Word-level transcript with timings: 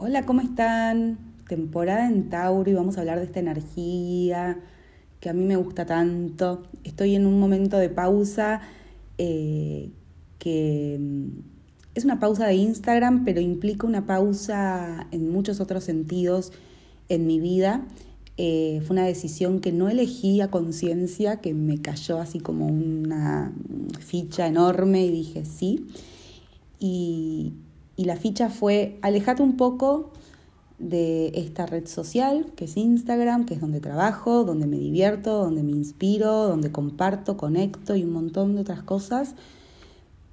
Hola, 0.00 0.24
¿cómo 0.24 0.42
están? 0.42 1.18
Temporada 1.48 2.06
en 2.06 2.30
Tauro 2.30 2.70
y 2.70 2.72
vamos 2.72 2.96
a 2.96 3.00
hablar 3.00 3.18
de 3.18 3.24
esta 3.24 3.40
energía 3.40 4.60
que 5.18 5.28
a 5.28 5.32
mí 5.32 5.44
me 5.44 5.56
gusta 5.56 5.86
tanto. 5.86 6.62
Estoy 6.84 7.16
en 7.16 7.26
un 7.26 7.40
momento 7.40 7.78
de 7.78 7.88
pausa 7.88 8.60
eh, 9.18 9.90
que 10.38 10.98
mm, 11.00 11.40
es 11.96 12.04
una 12.04 12.20
pausa 12.20 12.46
de 12.46 12.54
Instagram, 12.54 13.24
pero 13.24 13.40
implica 13.40 13.88
una 13.88 14.06
pausa 14.06 15.08
en 15.10 15.32
muchos 15.32 15.58
otros 15.58 15.82
sentidos 15.82 16.52
en 17.08 17.26
mi 17.26 17.40
vida. 17.40 17.84
Eh, 18.36 18.80
fue 18.86 18.94
una 18.94 19.04
decisión 19.04 19.58
que 19.58 19.72
no 19.72 19.88
elegí 19.88 20.40
a 20.40 20.48
conciencia, 20.48 21.40
que 21.40 21.54
me 21.54 21.82
cayó 21.82 22.20
así 22.20 22.38
como 22.38 22.68
una 22.68 23.52
ficha 23.98 24.46
enorme 24.46 25.04
y 25.04 25.10
dije 25.10 25.44
sí. 25.44 25.88
Y, 26.78 27.54
y 27.98 28.04
la 28.04 28.14
ficha 28.14 28.48
fue, 28.48 28.96
alejate 29.02 29.42
un 29.42 29.56
poco 29.56 30.12
de 30.78 31.32
esta 31.34 31.66
red 31.66 31.88
social, 31.88 32.46
que 32.54 32.66
es 32.66 32.76
Instagram, 32.76 33.44
que 33.44 33.54
es 33.54 33.60
donde 33.60 33.80
trabajo, 33.80 34.44
donde 34.44 34.68
me 34.68 34.78
divierto, 34.78 35.36
donde 35.36 35.64
me 35.64 35.72
inspiro, 35.72 36.46
donde 36.46 36.70
comparto, 36.70 37.36
conecto 37.36 37.96
y 37.96 38.04
un 38.04 38.12
montón 38.12 38.54
de 38.54 38.60
otras 38.60 38.84
cosas, 38.84 39.34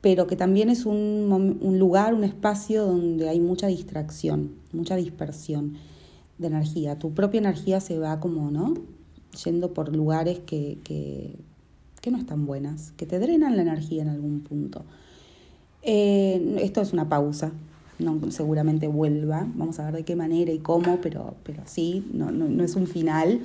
pero 0.01 0.27
que 0.27 0.35
también 0.35 0.69
es 0.69 0.85
un, 0.85 1.57
un 1.59 1.79
lugar, 1.79 2.13
un 2.13 2.23
espacio 2.23 2.85
donde 2.85 3.27
hay 3.29 3.39
mucha 3.39 3.65
distracción, 3.65 4.51
mucha 4.71 4.95
dispersión 4.95 5.73
de 6.37 6.45
energía. 6.45 6.99
Tu 6.99 7.15
propia 7.15 7.39
energía 7.39 7.79
se 7.79 7.97
va 7.97 8.19
como, 8.19 8.51
¿no? 8.51 8.75
Yendo 9.43 9.73
por 9.73 9.95
lugares 9.95 10.37
que, 10.45 10.77
que, 10.83 11.39
que 11.99 12.11
no 12.11 12.19
están 12.19 12.45
buenas, 12.45 12.91
que 12.91 13.07
te 13.07 13.17
drenan 13.17 13.55
la 13.55 13.63
energía 13.63 14.03
en 14.03 14.09
algún 14.09 14.41
punto. 14.41 14.85
Eh, 15.87 16.57
esto 16.61 16.81
es 16.81 16.93
una 16.93 17.07
pausa, 17.07 17.51
no, 17.99 18.31
seguramente 18.31 18.87
vuelva, 18.87 19.47
vamos 19.55 19.79
a 19.79 19.85
ver 19.85 19.97
de 19.97 20.03
qué 20.03 20.15
manera 20.15 20.51
y 20.51 20.57
cómo, 20.57 20.99
pero, 20.99 21.35
pero 21.43 21.61
sí, 21.65 22.05
no, 22.11 22.31
no, 22.31 22.63
es 22.63 22.75
un 22.75 22.87
final. 22.87 23.39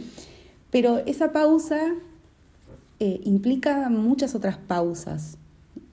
Pero 0.71 0.99
esa 1.05 1.33
pausa 1.33 1.79
eh, 2.99 3.21
implica 3.25 3.91
muchas 3.91 4.35
otras 4.35 4.57
pausas 4.57 5.37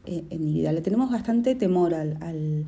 eh, 0.06 0.24
en 0.30 0.46
mi 0.46 0.54
vida. 0.54 0.72
Le 0.72 0.82
tenemos 0.82 1.12
bastante 1.12 1.54
temor 1.54 1.94
al, 1.94 2.18
al, 2.22 2.66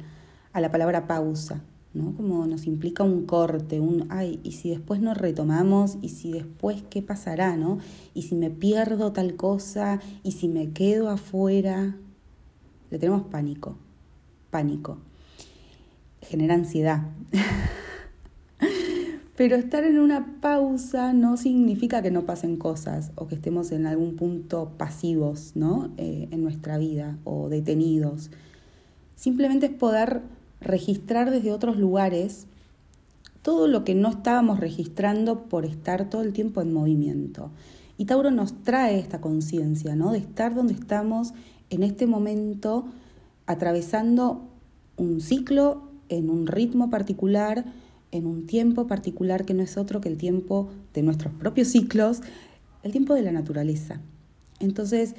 a 0.52 0.59
la 0.59 0.72
palabra 0.72 1.07
pausa, 1.07 1.61
¿no? 1.94 2.13
Como 2.17 2.45
nos 2.47 2.67
implica 2.67 3.03
un 3.03 3.25
corte, 3.25 3.80
un, 3.80 4.07
ay, 4.09 4.41
y 4.44 4.52
si 4.52 4.72
después 4.72 5.00
nos 5.00 5.17
retomamos, 5.17 5.97
y 6.02 6.09
si 6.09 6.33
después 6.33 6.83
qué 6.89 7.02
pasará, 7.02 7.55
¿no? 7.55 7.77
Y 8.13 8.23
si 8.23 8.35
me 8.35 8.50
pierdo 8.50 9.13
tal 9.13 9.35
cosa, 9.35 10.02
y 10.23 10.33
si 10.33 10.50
me 10.50 10.72
quedo 10.72 11.09
afuera, 11.09 11.95
le 12.89 12.99
tenemos 12.99 13.23
pánico, 13.23 13.75
pánico. 14.49 14.97
Genera 16.21 16.55
ansiedad. 16.55 17.03
Pero 19.39 19.55
estar 19.55 19.85
en 19.85 19.99
una 19.99 20.35
pausa 20.41 21.13
no 21.13 21.37
significa 21.37 22.01
que 22.01 22.11
no 22.11 22.25
pasen 22.25 22.57
cosas 22.57 23.11
o 23.15 23.27
que 23.27 23.35
estemos 23.35 23.71
en 23.71 23.85
algún 23.85 24.17
punto 24.17 24.73
pasivos 24.77 25.53
¿no? 25.55 25.91
Eh, 25.95 26.27
en 26.31 26.43
nuestra 26.43 26.77
vida 26.77 27.17
o 27.23 27.47
detenidos. 27.47 28.31
Simplemente 29.15 29.67
es 29.67 29.71
poder 29.71 30.23
registrar 30.59 31.31
desde 31.31 31.53
otros 31.53 31.77
lugares 31.77 32.47
todo 33.41 33.67
lo 33.67 33.85
que 33.85 33.95
no 33.95 34.09
estábamos 34.09 34.59
registrando 34.59 35.45
por 35.45 35.65
estar 35.65 36.09
todo 36.09 36.21
el 36.21 36.33
tiempo 36.33 36.61
en 36.61 36.73
movimiento. 36.73 37.51
Y 38.00 38.05
Tauro 38.05 38.31
nos 38.31 38.64
trae 38.64 38.97
esta 38.97 39.19
conciencia, 39.19 39.94
¿no? 39.94 40.14
De 40.14 40.19
estar 40.19 40.55
donde 40.55 40.73
estamos 40.73 41.33
en 41.69 41.83
este 41.83 42.08
momento 42.08 42.86
atravesando 43.45 44.47
un 44.95 45.19
ciclo 45.19 45.89
en 46.08 46.30
un 46.30 46.47
ritmo 46.47 46.89
particular, 46.89 47.66
en 48.14 48.25
un 48.25 48.47
tiempo 48.47 48.88
particular 48.88 49.44
que 49.44 49.53
no 49.53 49.64
es 49.64 49.75
otro 49.75 50.00
que 50.00 50.08
el 50.08 50.16
tiempo 50.16 50.69
de 50.94 51.02
nuestros 51.02 51.33
propios 51.33 51.67
ciclos, 51.67 52.22
el 52.83 52.94
tiempo 52.94 53.16
de 53.16 53.22
la 53.22 53.33
naturaleza. 53.33 54.00
Entonces, 54.61 55.16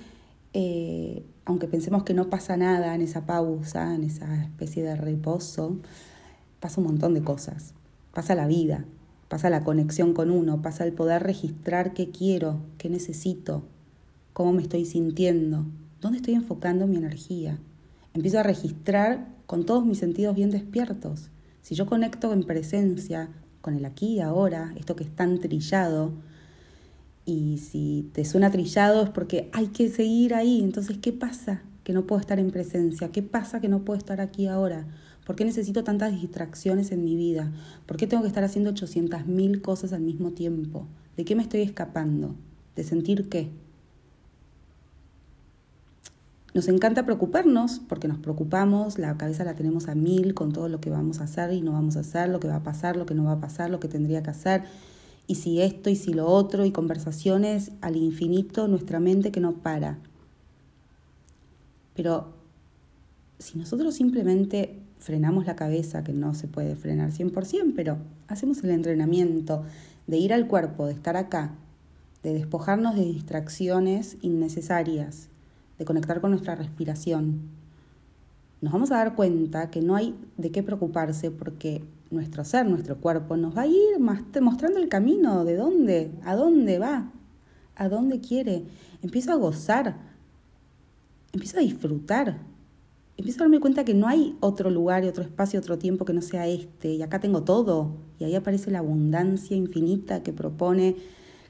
eh, 0.54 1.22
aunque 1.44 1.69
pensemos 1.69 2.03
que 2.04 2.15
no 2.15 2.31
pasa 2.31 2.56
nada 2.56 2.94
en 2.94 3.03
esa 3.03 3.27
pausa, 3.27 3.94
en 3.94 4.04
esa 4.04 4.43
especie 4.43 4.83
de 4.83 4.97
reposo, 4.97 5.77
pasa 6.60 6.81
un 6.81 6.87
montón 6.87 7.12
de 7.12 7.21
cosas. 7.21 7.75
Pasa 8.15 8.34
la 8.34 8.47
vida, 8.47 8.87
pasa 9.30 9.48
la 9.48 9.64
conexión 9.64 10.12
con 10.12 10.30
uno, 10.30 10.60
pasa 10.60 10.84
el 10.84 10.92
poder 10.92 11.22
registrar 11.22 11.94
qué 11.94 12.10
quiero, 12.10 12.60
qué 12.76 12.91
necesito, 12.91 13.62
cómo 14.34 14.52
me 14.52 14.60
estoy 14.60 14.84
sintiendo, 14.84 15.64
¿Dónde 16.00 16.16
estoy 16.16 16.32
enfocando 16.32 16.86
mi 16.86 16.96
energía? 16.96 17.58
Empiezo 18.14 18.38
a 18.38 18.42
registrar 18.42 19.28
con 19.44 19.66
todos 19.66 19.84
mis 19.84 19.98
sentidos 19.98 20.34
bien 20.34 20.50
despiertos. 20.50 21.28
Si 21.60 21.74
yo 21.74 21.84
conecto 21.84 22.32
en 22.32 22.44
presencia, 22.44 23.28
con 23.60 23.74
el 23.74 23.84
aquí 23.84 24.14
y 24.14 24.20
ahora, 24.20 24.72
esto 24.78 24.96
que 24.96 25.04
es 25.04 25.14
tan 25.14 25.41
trillado, 25.41 26.12
y 27.26 27.58
si 27.58 28.08
te 28.14 28.24
suena 28.24 28.50
trillado 28.50 29.02
es 29.02 29.10
porque 29.10 29.50
hay 29.52 29.66
que 29.66 29.91
seguir 29.91 30.34
ahí. 30.34 30.62
Entonces, 30.62 30.97
¿qué 30.97 31.12
pasa 31.12 31.60
que 31.84 31.92
no 31.92 32.06
puedo 32.06 32.18
estar 32.18 32.38
en 32.38 32.50
presencia? 32.50 33.12
¿Qué 33.12 33.22
pasa 33.22 33.60
que 33.60 33.68
no 33.68 33.84
puedo 33.84 33.98
estar 33.98 34.22
aquí 34.22 34.47
ahora? 34.47 34.86
¿Por 35.30 35.36
qué 35.36 35.44
necesito 35.44 35.84
tantas 35.84 36.20
distracciones 36.20 36.91
en 36.91 37.04
mi 37.04 37.14
vida? 37.14 37.52
¿Por 37.86 37.96
qué 37.96 38.08
tengo 38.08 38.24
que 38.24 38.26
estar 38.26 38.42
haciendo 38.42 38.72
800.000 38.72 39.60
cosas 39.60 39.92
al 39.92 40.00
mismo 40.00 40.32
tiempo? 40.32 40.88
¿De 41.16 41.24
qué 41.24 41.36
me 41.36 41.42
estoy 41.42 41.60
escapando? 41.60 42.34
¿De 42.74 42.82
sentir 42.82 43.28
qué? 43.28 43.48
Nos 46.52 46.66
encanta 46.66 47.04
preocuparnos 47.04 47.80
porque 47.88 48.08
nos 48.08 48.18
preocupamos, 48.18 48.98
la 48.98 49.16
cabeza 49.16 49.44
la 49.44 49.54
tenemos 49.54 49.86
a 49.86 49.94
mil 49.94 50.34
con 50.34 50.52
todo 50.52 50.68
lo 50.68 50.80
que 50.80 50.91
vamos 50.91 51.20
a 51.20 51.24
hacer 51.26 51.52
y 51.52 51.60
no 51.60 51.70
vamos 51.74 51.97
a 51.97 52.00
hacer, 52.00 52.28
lo 52.28 52.41
que 52.41 52.48
va 52.48 52.56
a 52.56 52.64
pasar, 52.64 52.97
lo 52.97 53.06
que 53.06 53.14
no 53.14 53.22
va 53.22 53.34
a 53.34 53.41
pasar, 53.41 53.70
lo 53.70 53.78
que 53.78 53.86
tendría 53.86 54.24
que 54.24 54.30
hacer, 54.30 54.64
y 55.28 55.36
si 55.36 55.60
esto 55.60 55.91
y 55.91 55.94
si 55.94 56.12
lo 56.12 56.26
otro, 56.26 56.64
y 56.64 56.72
conversaciones 56.72 57.70
al 57.82 57.94
infinito, 57.94 58.66
nuestra 58.66 58.98
mente 58.98 59.30
que 59.30 59.38
no 59.38 59.52
para. 59.52 59.97
Pero 61.94 62.32
si 63.38 63.58
nosotros 63.58 63.94
simplemente 63.94 64.90
frenamos 65.00 65.47
la 65.47 65.56
cabeza, 65.56 66.05
que 66.05 66.12
no 66.12 66.34
se 66.34 66.47
puede 66.47 66.77
frenar 66.77 67.11
100%, 67.11 67.72
pero 67.75 67.99
hacemos 68.28 68.62
el 68.62 68.71
entrenamiento 68.71 69.65
de 70.06 70.19
ir 70.19 70.33
al 70.33 70.47
cuerpo, 70.47 70.87
de 70.87 70.93
estar 70.93 71.16
acá, 71.16 71.55
de 72.22 72.34
despojarnos 72.34 72.94
de 72.94 73.05
distracciones 73.05 74.16
innecesarias, 74.22 75.28
de 75.78 75.84
conectar 75.84 76.21
con 76.21 76.31
nuestra 76.31 76.55
respiración, 76.55 77.50
nos 78.60 78.75
vamos 78.75 78.91
a 78.91 78.97
dar 78.97 79.15
cuenta 79.15 79.71
que 79.71 79.81
no 79.81 79.97
hay 79.97 80.15
de 80.37 80.50
qué 80.50 80.62
preocuparse 80.62 81.31
porque 81.31 81.83
nuestro 82.10 82.44
ser, 82.44 82.66
nuestro 82.66 82.99
cuerpo, 82.99 83.37
nos 83.39 83.56
va 83.56 83.62
a 83.62 83.66
ir 83.66 83.99
mostrando 83.99 84.78
el 84.78 84.89
camino, 84.89 85.47
de 85.47 85.56
dónde, 85.56 86.10
a 86.25 86.37
dónde 86.37 86.78
va, 86.78 87.10
a 87.75 87.89
dónde 87.89 88.21
quiere. 88.21 88.65
Empiezo 89.03 89.33
a 89.33 89.37
gozar, 89.37 89.97
empiezo 91.33 91.56
a 91.56 91.62
disfrutar, 91.62 92.37
empiezo 93.20 93.41
a 93.41 93.44
darme 93.44 93.60
cuenta 93.60 93.84
que 93.84 93.94
no 93.94 94.08
hay 94.08 94.36
otro 94.41 94.70
lugar 94.70 95.04
y 95.04 95.08
otro 95.08 95.22
espacio, 95.22 95.60
otro 95.60 95.78
tiempo 95.78 96.04
que 96.04 96.12
no 96.12 96.22
sea 96.22 96.47
este, 96.47 96.94
y 96.94 97.03
acá 97.03 97.20
tengo 97.20 97.42
todo, 97.42 97.97
y 98.19 98.25
ahí 98.25 98.34
aparece 98.34 98.70
la 98.70 98.81
abundancia 98.81 99.56
infinita 99.56 100.22
que 100.22 100.32
propone, 100.32 100.97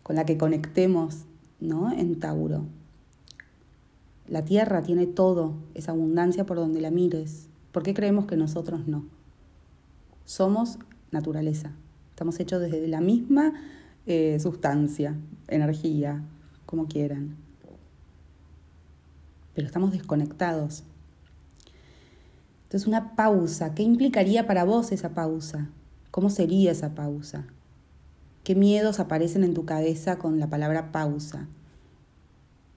con 0.02 0.16
la 0.16 0.26
que 0.26 0.36
conectemos, 0.36 1.26
¿no? 1.60 1.92
En 1.92 2.18
Tauro. 2.18 2.66
La 4.26 4.44
tierra 4.44 4.82
tiene 4.82 5.06
todo, 5.06 5.54
esa 5.74 5.92
abundancia 5.92 6.46
por 6.46 6.56
donde 6.56 6.80
la 6.80 6.90
mires. 6.90 7.48
¿Por 7.72 7.82
qué 7.82 7.94
creemos 7.94 8.26
que 8.26 8.36
nosotros 8.36 8.86
no? 8.86 9.04
Somos 10.24 10.78
naturaleza. 11.10 11.72
Estamos 12.10 12.38
hechos 12.40 12.60
desde 12.60 12.86
la 12.88 13.00
misma 13.00 13.54
eh, 14.06 14.38
sustancia, 14.40 15.16
energía, 15.48 16.22
como 16.66 16.86
quieran. 16.86 17.36
Pero 19.54 19.66
estamos 19.66 19.92
desconectados. 19.92 20.84
Entonces 22.70 22.86
una 22.86 23.16
pausa, 23.16 23.74
¿qué 23.74 23.82
implicaría 23.82 24.46
para 24.46 24.62
vos 24.62 24.92
esa 24.92 25.08
pausa? 25.08 25.70
¿Cómo 26.12 26.30
sería 26.30 26.70
esa 26.70 26.94
pausa? 26.94 27.48
¿Qué 28.44 28.54
miedos 28.54 29.00
aparecen 29.00 29.42
en 29.42 29.54
tu 29.54 29.64
cabeza 29.64 30.18
con 30.18 30.38
la 30.38 30.48
palabra 30.48 30.92
pausa? 30.92 31.48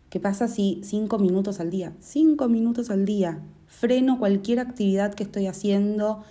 ¿Qué 0.10 0.20
pasa 0.20 0.48
si 0.48 0.82
cinco 0.84 1.20
minutos 1.20 1.60
al 1.60 1.70
día? 1.70 1.94
Cinco 2.00 2.50
minutos 2.50 2.90
al 2.90 3.06
día. 3.06 3.44
Freno 3.68 4.18
cualquier 4.18 4.62
actividad 4.62 5.14
que 5.14 5.22
estoy 5.22 5.46
haciendo 5.46 6.24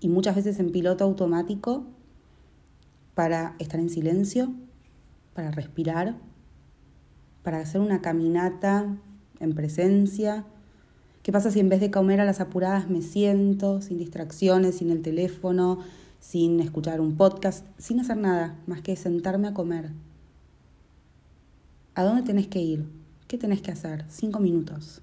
y 0.00 0.08
muchas 0.08 0.36
veces 0.36 0.58
en 0.58 0.72
piloto 0.72 1.04
automático 1.04 1.84
para 3.14 3.54
estar 3.58 3.80
en 3.80 3.90
silencio, 3.90 4.50
para 5.34 5.50
respirar, 5.50 6.16
para 7.42 7.58
hacer 7.58 7.82
una 7.82 8.00
caminata 8.00 8.96
en 9.40 9.54
presencia. 9.54 10.46
¿Qué 11.22 11.32
pasa 11.32 11.50
si 11.50 11.60
en 11.60 11.68
vez 11.68 11.80
de 11.80 11.90
comer 11.90 12.18
a 12.20 12.24
las 12.24 12.40
apuradas 12.40 12.88
me 12.88 13.02
siento 13.02 13.82
sin 13.82 13.98
distracciones, 13.98 14.76
sin 14.76 14.90
el 14.90 15.02
teléfono, 15.02 15.80
sin 16.18 16.60
escuchar 16.60 17.00
un 17.00 17.16
podcast, 17.16 17.66
sin 17.76 18.00
hacer 18.00 18.16
nada 18.16 18.56
más 18.66 18.80
que 18.80 18.96
sentarme 18.96 19.48
a 19.48 19.54
comer? 19.54 19.90
¿A 21.94 22.04
dónde 22.04 22.22
tenés 22.22 22.46
que 22.46 22.60
ir? 22.60 22.86
¿Qué 23.28 23.36
tenés 23.36 23.60
que 23.60 23.70
hacer? 23.70 24.06
Cinco 24.08 24.40
minutos. 24.40 25.02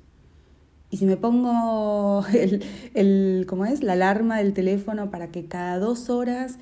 Y 0.89 0.97
si 0.97 1.05
me 1.05 1.17
pongo 1.17 2.25
el, 2.33 2.63
el, 2.95 3.45
¿cómo 3.47 3.65
es? 3.65 3.83
la 3.83 3.93
alarma 3.93 4.37
del 4.37 4.53
teléfono 4.53 5.11
para 5.11 5.27
que 5.27 5.45
cada 5.45 5.77
dos 5.77 6.09
horas 6.09 6.57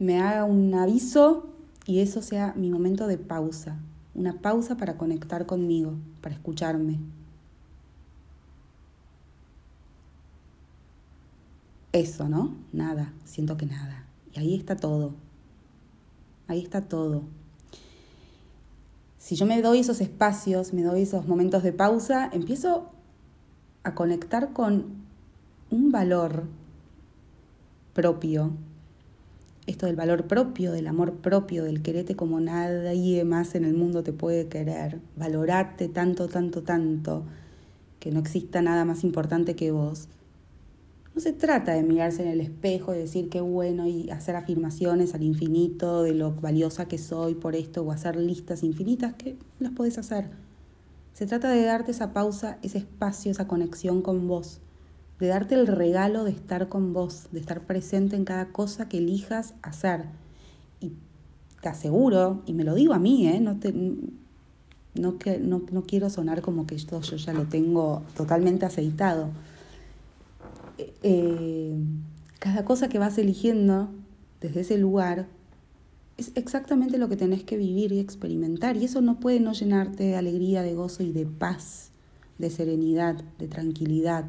me 0.00 0.20
haga 0.20 0.44
un 0.44 0.74
aviso 0.74 1.46
y 1.86 2.00
eso 2.00 2.20
sea 2.20 2.52
mi 2.56 2.68
momento 2.68 3.06
de 3.06 3.18
pausa, 3.18 3.78
una 4.16 4.40
pausa 4.40 4.76
para 4.76 4.96
conectar 4.96 5.46
conmigo, 5.46 5.94
para 6.20 6.34
escucharme. 6.34 6.98
Eso, 11.92 12.28
¿no? 12.28 12.56
Nada, 12.72 13.12
siento 13.24 13.56
que 13.56 13.66
nada. 13.66 14.04
Y 14.34 14.40
ahí 14.40 14.54
está 14.54 14.76
todo. 14.76 15.14
Ahí 16.46 16.62
está 16.62 16.82
todo. 16.82 17.22
Si 19.18 19.36
yo 19.36 19.46
me 19.46 19.60
doy 19.62 19.80
esos 19.80 20.00
espacios, 20.00 20.72
me 20.72 20.82
doy 20.82 21.02
esos 21.02 21.26
momentos 21.26 21.62
de 21.62 21.72
pausa, 21.72 22.30
empiezo 22.32 22.90
a 23.82 23.94
conectar 23.94 24.52
con 24.52 24.86
un 25.70 25.90
valor 25.90 26.44
propio. 27.94 28.52
Esto 29.66 29.86
del 29.86 29.96
valor 29.96 30.26
propio, 30.26 30.72
del 30.72 30.86
amor 30.86 31.16
propio, 31.16 31.64
del 31.64 31.82
quererte 31.82 32.16
como 32.16 32.40
nadie 32.40 33.24
más 33.24 33.54
en 33.54 33.64
el 33.64 33.74
mundo 33.74 34.02
te 34.02 34.12
puede 34.12 34.48
querer. 34.48 35.00
Valorarte 35.16 35.88
tanto, 35.88 36.28
tanto, 36.28 36.62
tanto, 36.62 37.24
que 38.00 38.10
no 38.10 38.20
exista 38.20 38.62
nada 38.62 38.84
más 38.84 39.04
importante 39.04 39.56
que 39.56 39.70
vos. 39.70 40.08
No 41.18 41.22
se 41.22 41.32
trata 41.32 41.72
de 41.72 41.82
mirarse 41.82 42.22
en 42.22 42.28
el 42.28 42.40
espejo 42.40 42.94
y 42.94 42.98
decir 42.98 43.28
qué 43.28 43.40
bueno 43.40 43.88
y 43.88 44.08
hacer 44.10 44.36
afirmaciones 44.36 45.14
al 45.16 45.24
infinito 45.24 46.04
de 46.04 46.14
lo 46.14 46.30
valiosa 46.30 46.86
que 46.86 46.96
soy 46.96 47.34
por 47.34 47.56
esto 47.56 47.82
o 47.82 47.90
hacer 47.90 48.14
listas 48.14 48.62
infinitas 48.62 49.14
que 49.14 49.36
las 49.58 49.72
podés 49.72 49.98
hacer. 49.98 50.30
Se 51.14 51.26
trata 51.26 51.50
de 51.50 51.64
darte 51.64 51.90
esa 51.90 52.12
pausa, 52.12 52.58
ese 52.62 52.78
espacio, 52.78 53.32
esa 53.32 53.48
conexión 53.48 54.00
con 54.00 54.28
vos, 54.28 54.60
de 55.18 55.26
darte 55.26 55.56
el 55.56 55.66
regalo 55.66 56.22
de 56.22 56.30
estar 56.30 56.68
con 56.68 56.92
vos, 56.92 57.26
de 57.32 57.40
estar 57.40 57.62
presente 57.62 58.14
en 58.14 58.24
cada 58.24 58.52
cosa 58.52 58.88
que 58.88 58.98
elijas 58.98 59.54
hacer. 59.62 60.04
Y 60.80 60.92
te 61.60 61.68
aseguro, 61.68 62.44
y 62.46 62.52
me 62.52 62.62
lo 62.62 62.76
digo 62.76 62.94
a 62.94 63.00
mí, 63.00 63.26
¿eh? 63.26 63.40
no, 63.40 63.58
te, 63.58 63.72
no, 63.72 65.16
no, 65.40 65.62
no 65.72 65.82
quiero 65.82 66.10
sonar 66.10 66.42
como 66.42 66.68
que 66.68 66.76
esto 66.76 67.00
yo 67.00 67.16
ya 67.16 67.32
lo 67.32 67.46
tengo 67.46 68.04
totalmente 68.16 68.66
aceitado 68.66 69.30
eh, 71.02 71.76
cada 72.38 72.64
cosa 72.64 72.88
que 72.88 72.98
vas 72.98 73.18
eligiendo 73.18 73.90
desde 74.40 74.60
ese 74.60 74.78
lugar 74.78 75.26
es 76.16 76.32
exactamente 76.34 76.98
lo 76.98 77.08
que 77.08 77.16
tenés 77.16 77.44
que 77.44 77.56
vivir 77.56 77.92
y 77.92 78.00
experimentar. 78.00 78.76
Y 78.76 78.84
eso 78.84 79.00
no 79.00 79.20
puede 79.20 79.40
no 79.40 79.52
llenarte 79.52 80.04
de 80.04 80.16
alegría, 80.16 80.62
de 80.62 80.74
gozo 80.74 81.02
y 81.02 81.12
de 81.12 81.26
paz, 81.26 81.90
de 82.38 82.50
serenidad, 82.50 83.22
de 83.38 83.48
tranquilidad. 83.48 84.24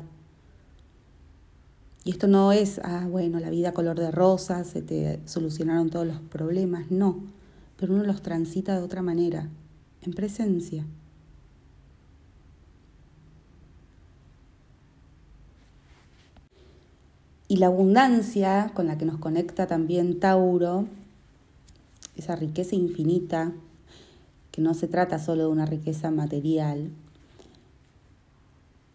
Y 2.06 2.12
esto 2.12 2.28
no 2.28 2.52
es, 2.52 2.80
ah, 2.84 3.08
bueno, 3.10 3.40
la 3.40 3.50
vida 3.50 3.74
color 3.74 4.00
de 4.00 4.12
rosas, 4.12 4.68
se 4.68 4.82
te 4.82 5.20
solucionaron 5.26 5.90
todos 5.90 6.08
los 6.08 6.20
problemas, 6.22 6.90
no, 6.92 7.24
pero 7.78 7.94
uno 7.94 8.04
los 8.04 8.22
transita 8.22 8.76
de 8.76 8.84
otra 8.84 9.02
manera, 9.02 9.50
en 10.02 10.14
presencia. 10.14 10.86
Y 17.50 17.58
la 17.58 17.66
abundancia 17.66 18.72
con 18.76 18.86
la 18.86 19.00
que 19.00 19.06
nos 19.06 19.18
conecta 19.18 19.66
también 19.66 20.20
Tauro, 20.20 20.86
esa 22.16 22.36
riqueza 22.36 22.76
infinita, 22.76 23.52
que 24.52 24.62
no 24.62 24.76
se 24.76 24.88
trata 24.88 25.18
solo 25.18 25.46
de 25.46 25.50
una 25.50 25.66
riqueza 25.66 26.12
material, 26.12 26.92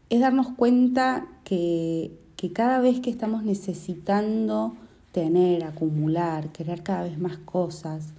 es 0.08 0.20
darnos 0.20 0.50
cuenta 0.50 1.26
que, 1.42 2.12
que 2.36 2.52
cada 2.52 2.78
vez 2.78 3.00
que 3.00 3.10
estamos 3.10 3.42
necesitando 3.42 4.76
tener, 5.10 5.64
acumular, 5.64 6.52
querer 6.52 6.84
cada 6.84 7.02
vez 7.02 7.18
más 7.18 7.38
cosas, 7.38 8.12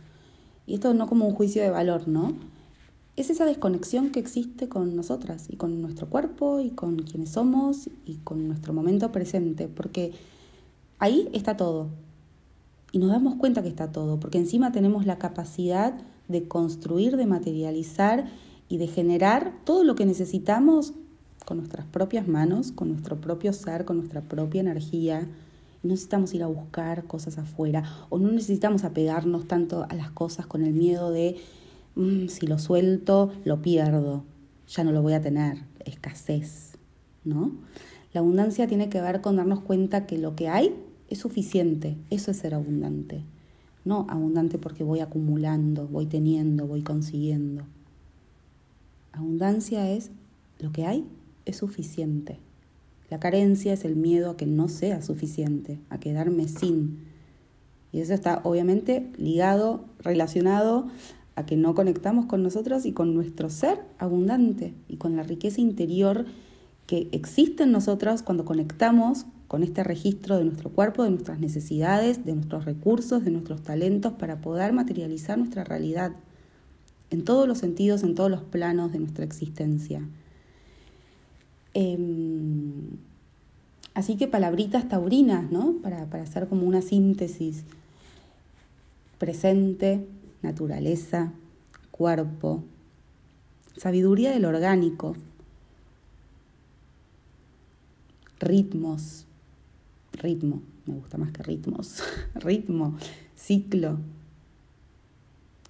y 0.67 0.73
esto 0.73 0.93
no 0.93 1.07
como 1.07 1.25
un 1.25 1.33
juicio 1.33 1.61
de 1.61 1.69
valor, 1.69 2.09
¿no? 2.09 2.33
Es 3.15 3.29
esa 3.29 3.45
desconexión 3.45 4.09
que 4.09 4.19
existe 4.19 4.67
con 4.67 4.95
nosotras 4.95 5.45
y 5.49 5.55
con 5.55 5.81
nuestro 5.81 6.09
cuerpo 6.09 6.59
y 6.59 6.71
con 6.71 6.97
quienes 6.97 7.29
somos 7.29 7.89
y 8.05 8.15
con 8.17 8.47
nuestro 8.47 8.73
momento 8.73 9.11
presente, 9.13 9.69
porque 9.69 10.11
ahí 10.99 11.29
está 11.31 11.55
todo. 11.55 11.87
Y 12.91 12.99
nos 12.99 13.09
damos 13.09 13.35
cuenta 13.35 13.63
que 13.63 13.69
está 13.69 13.91
todo, 13.91 14.19
porque 14.19 14.37
encima 14.37 14.73
tenemos 14.73 15.05
la 15.05 15.17
capacidad 15.17 15.93
de 16.27 16.47
construir, 16.47 17.15
de 17.15 17.25
materializar 17.25 18.29
y 18.67 18.77
de 18.77 18.87
generar 18.87 19.53
todo 19.63 19.85
lo 19.85 19.95
que 19.95 20.05
necesitamos 20.05 20.93
con 21.45 21.57
nuestras 21.57 21.85
propias 21.85 22.27
manos, 22.27 22.71
con 22.73 22.89
nuestro 22.89 23.21
propio 23.21 23.53
ser, 23.53 23.85
con 23.85 23.97
nuestra 23.97 24.21
propia 24.21 24.61
energía. 24.61 25.21
No 25.83 25.91
necesitamos 25.91 26.33
ir 26.33 26.43
a 26.43 26.47
buscar 26.47 27.05
cosas 27.05 27.37
afuera 27.37 27.83
o 28.09 28.17
no 28.17 28.29
necesitamos 28.31 28.83
apegarnos 28.83 29.47
tanto 29.47 29.85
a 29.87 29.93
las 29.93 30.11
cosas 30.11 30.47
con 30.47 30.65
el 30.65 30.73
miedo 30.73 31.11
de 31.11 31.37
Mm, 31.95 32.27
si 32.27 32.47
lo 32.47 32.59
suelto, 32.59 33.31
lo 33.45 33.61
pierdo, 33.61 34.23
ya 34.67 34.83
no 34.83 34.91
lo 34.91 35.01
voy 35.01 35.13
a 35.13 35.21
tener, 35.21 35.59
escasez, 35.85 36.73
¿no? 37.23 37.51
La 38.13 38.19
abundancia 38.19 38.67
tiene 38.67 38.89
que 38.89 39.01
ver 39.01 39.21
con 39.21 39.37
darnos 39.37 39.61
cuenta 39.61 40.05
que 40.05 40.17
lo 40.17 40.35
que 40.35 40.49
hay 40.49 40.75
es 41.09 41.19
suficiente, 41.19 41.97
eso 42.09 42.31
es 42.31 42.37
ser 42.37 42.53
abundante. 42.53 43.23
No 43.83 44.07
abundante 44.09 44.57
porque 44.57 44.83
voy 44.83 44.99
acumulando, 44.99 45.87
voy 45.87 46.05
teniendo, 46.05 46.65
voy 46.65 46.81
consiguiendo. 46.81 47.63
Abundancia 49.11 49.89
es 49.91 50.11
lo 50.59 50.71
que 50.71 50.85
hay 50.85 51.05
es 51.45 51.57
suficiente. 51.57 52.39
La 53.09 53.19
carencia 53.19 53.73
es 53.73 53.85
el 53.85 53.95
miedo 53.95 54.31
a 54.31 54.37
que 54.37 54.47
no 54.47 54.67
sea 54.67 55.01
suficiente, 55.01 55.79
a 55.89 55.99
quedarme 55.99 56.47
sin. 56.47 57.05
Y 57.91 57.99
eso 57.99 58.13
está 58.13 58.41
obviamente 58.43 59.09
ligado, 59.17 59.85
relacionado 59.99 60.87
a 61.35 61.45
que 61.45 61.57
no 61.57 61.75
conectamos 61.75 62.25
con 62.25 62.43
nosotros 62.43 62.85
y 62.85 62.93
con 62.93 63.13
nuestro 63.13 63.49
ser 63.49 63.81
abundante 63.97 64.73
y 64.87 64.97
con 64.97 65.15
la 65.15 65.23
riqueza 65.23 65.61
interior 65.61 66.25
que 66.87 67.09
existe 67.11 67.63
en 67.63 67.71
nosotros 67.71 68.21
cuando 68.21 68.45
conectamos 68.45 69.25
con 69.47 69.63
este 69.63 69.83
registro 69.83 70.37
de 70.37 70.45
nuestro 70.45 70.69
cuerpo, 70.69 71.03
de 71.03 71.11
nuestras 71.11 71.39
necesidades, 71.39 72.25
de 72.25 72.33
nuestros 72.33 72.65
recursos, 72.65 73.23
de 73.23 73.31
nuestros 73.31 73.61
talentos 73.63 74.13
para 74.13 74.41
poder 74.41 74.73
materializar 74.73 75.37
nuestra 75.37 75.63
realidad 75.63 76.13
en 77.11 77.23
todos 77.23 77.47
los 77.47 77.59
sentidos, 77.59 78.03
en 78.03 78.15
todos 78.15 78.31
los 78.31 78.41
planos 78.41 78.91
de 78.91 78.99
nuestra 78.99 79.25
existencia. 79.25 80.01
Em, 81.73 82.97
así 83.93 84.15
que 84.15 84.27
palabritas 84.27 84.87
taurinas, 84.87 85.51
¿no? 85.51 85.73
Para, 85.83 86.05
para 86.05 86.23
hacer 86.23 86.47
como 86.47 86.65
una 86.65 86.81
síntesis 86.81 87.63
presente, 89.17 90.07
naturaleza, 90.45 91.33
cuerpo, 91.91 92.63
sabiduría 93.75 94.31
del 94.31 94.45
orgánico, 94.45 95.15
ritmos, 98.39 99.25
ritmo, 100.13 100.61
me 100.85 100.95
gusta 100.95 101.17
más 101.17 101.31
que 101.31 101.43
ritmos, 101.43 102.03
ritmo, 102.35 102.97
ciclo, 103.35 103.97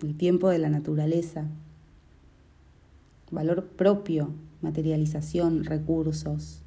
el 0.02 0.16
tiempo 0.16 0.50
de 0.50 0.60
la 0.60 0.70
naturaleza, 0.70 1.46
valor 3.32 3.66
propio, 3.66 4.30
materialización, 4.62 5.64
recursos, 5.64 6.60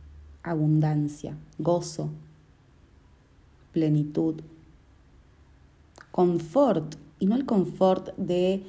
abundancia, 0.42 1.36
gozo, 1.58 2.10
plenitud, 3.72 4.40
confort, 6.10 6.96
y 7.18 7.26
no 7.26 7.36
el 7.36 7.44
confort 7.44 8.16
de, 8.16 8.62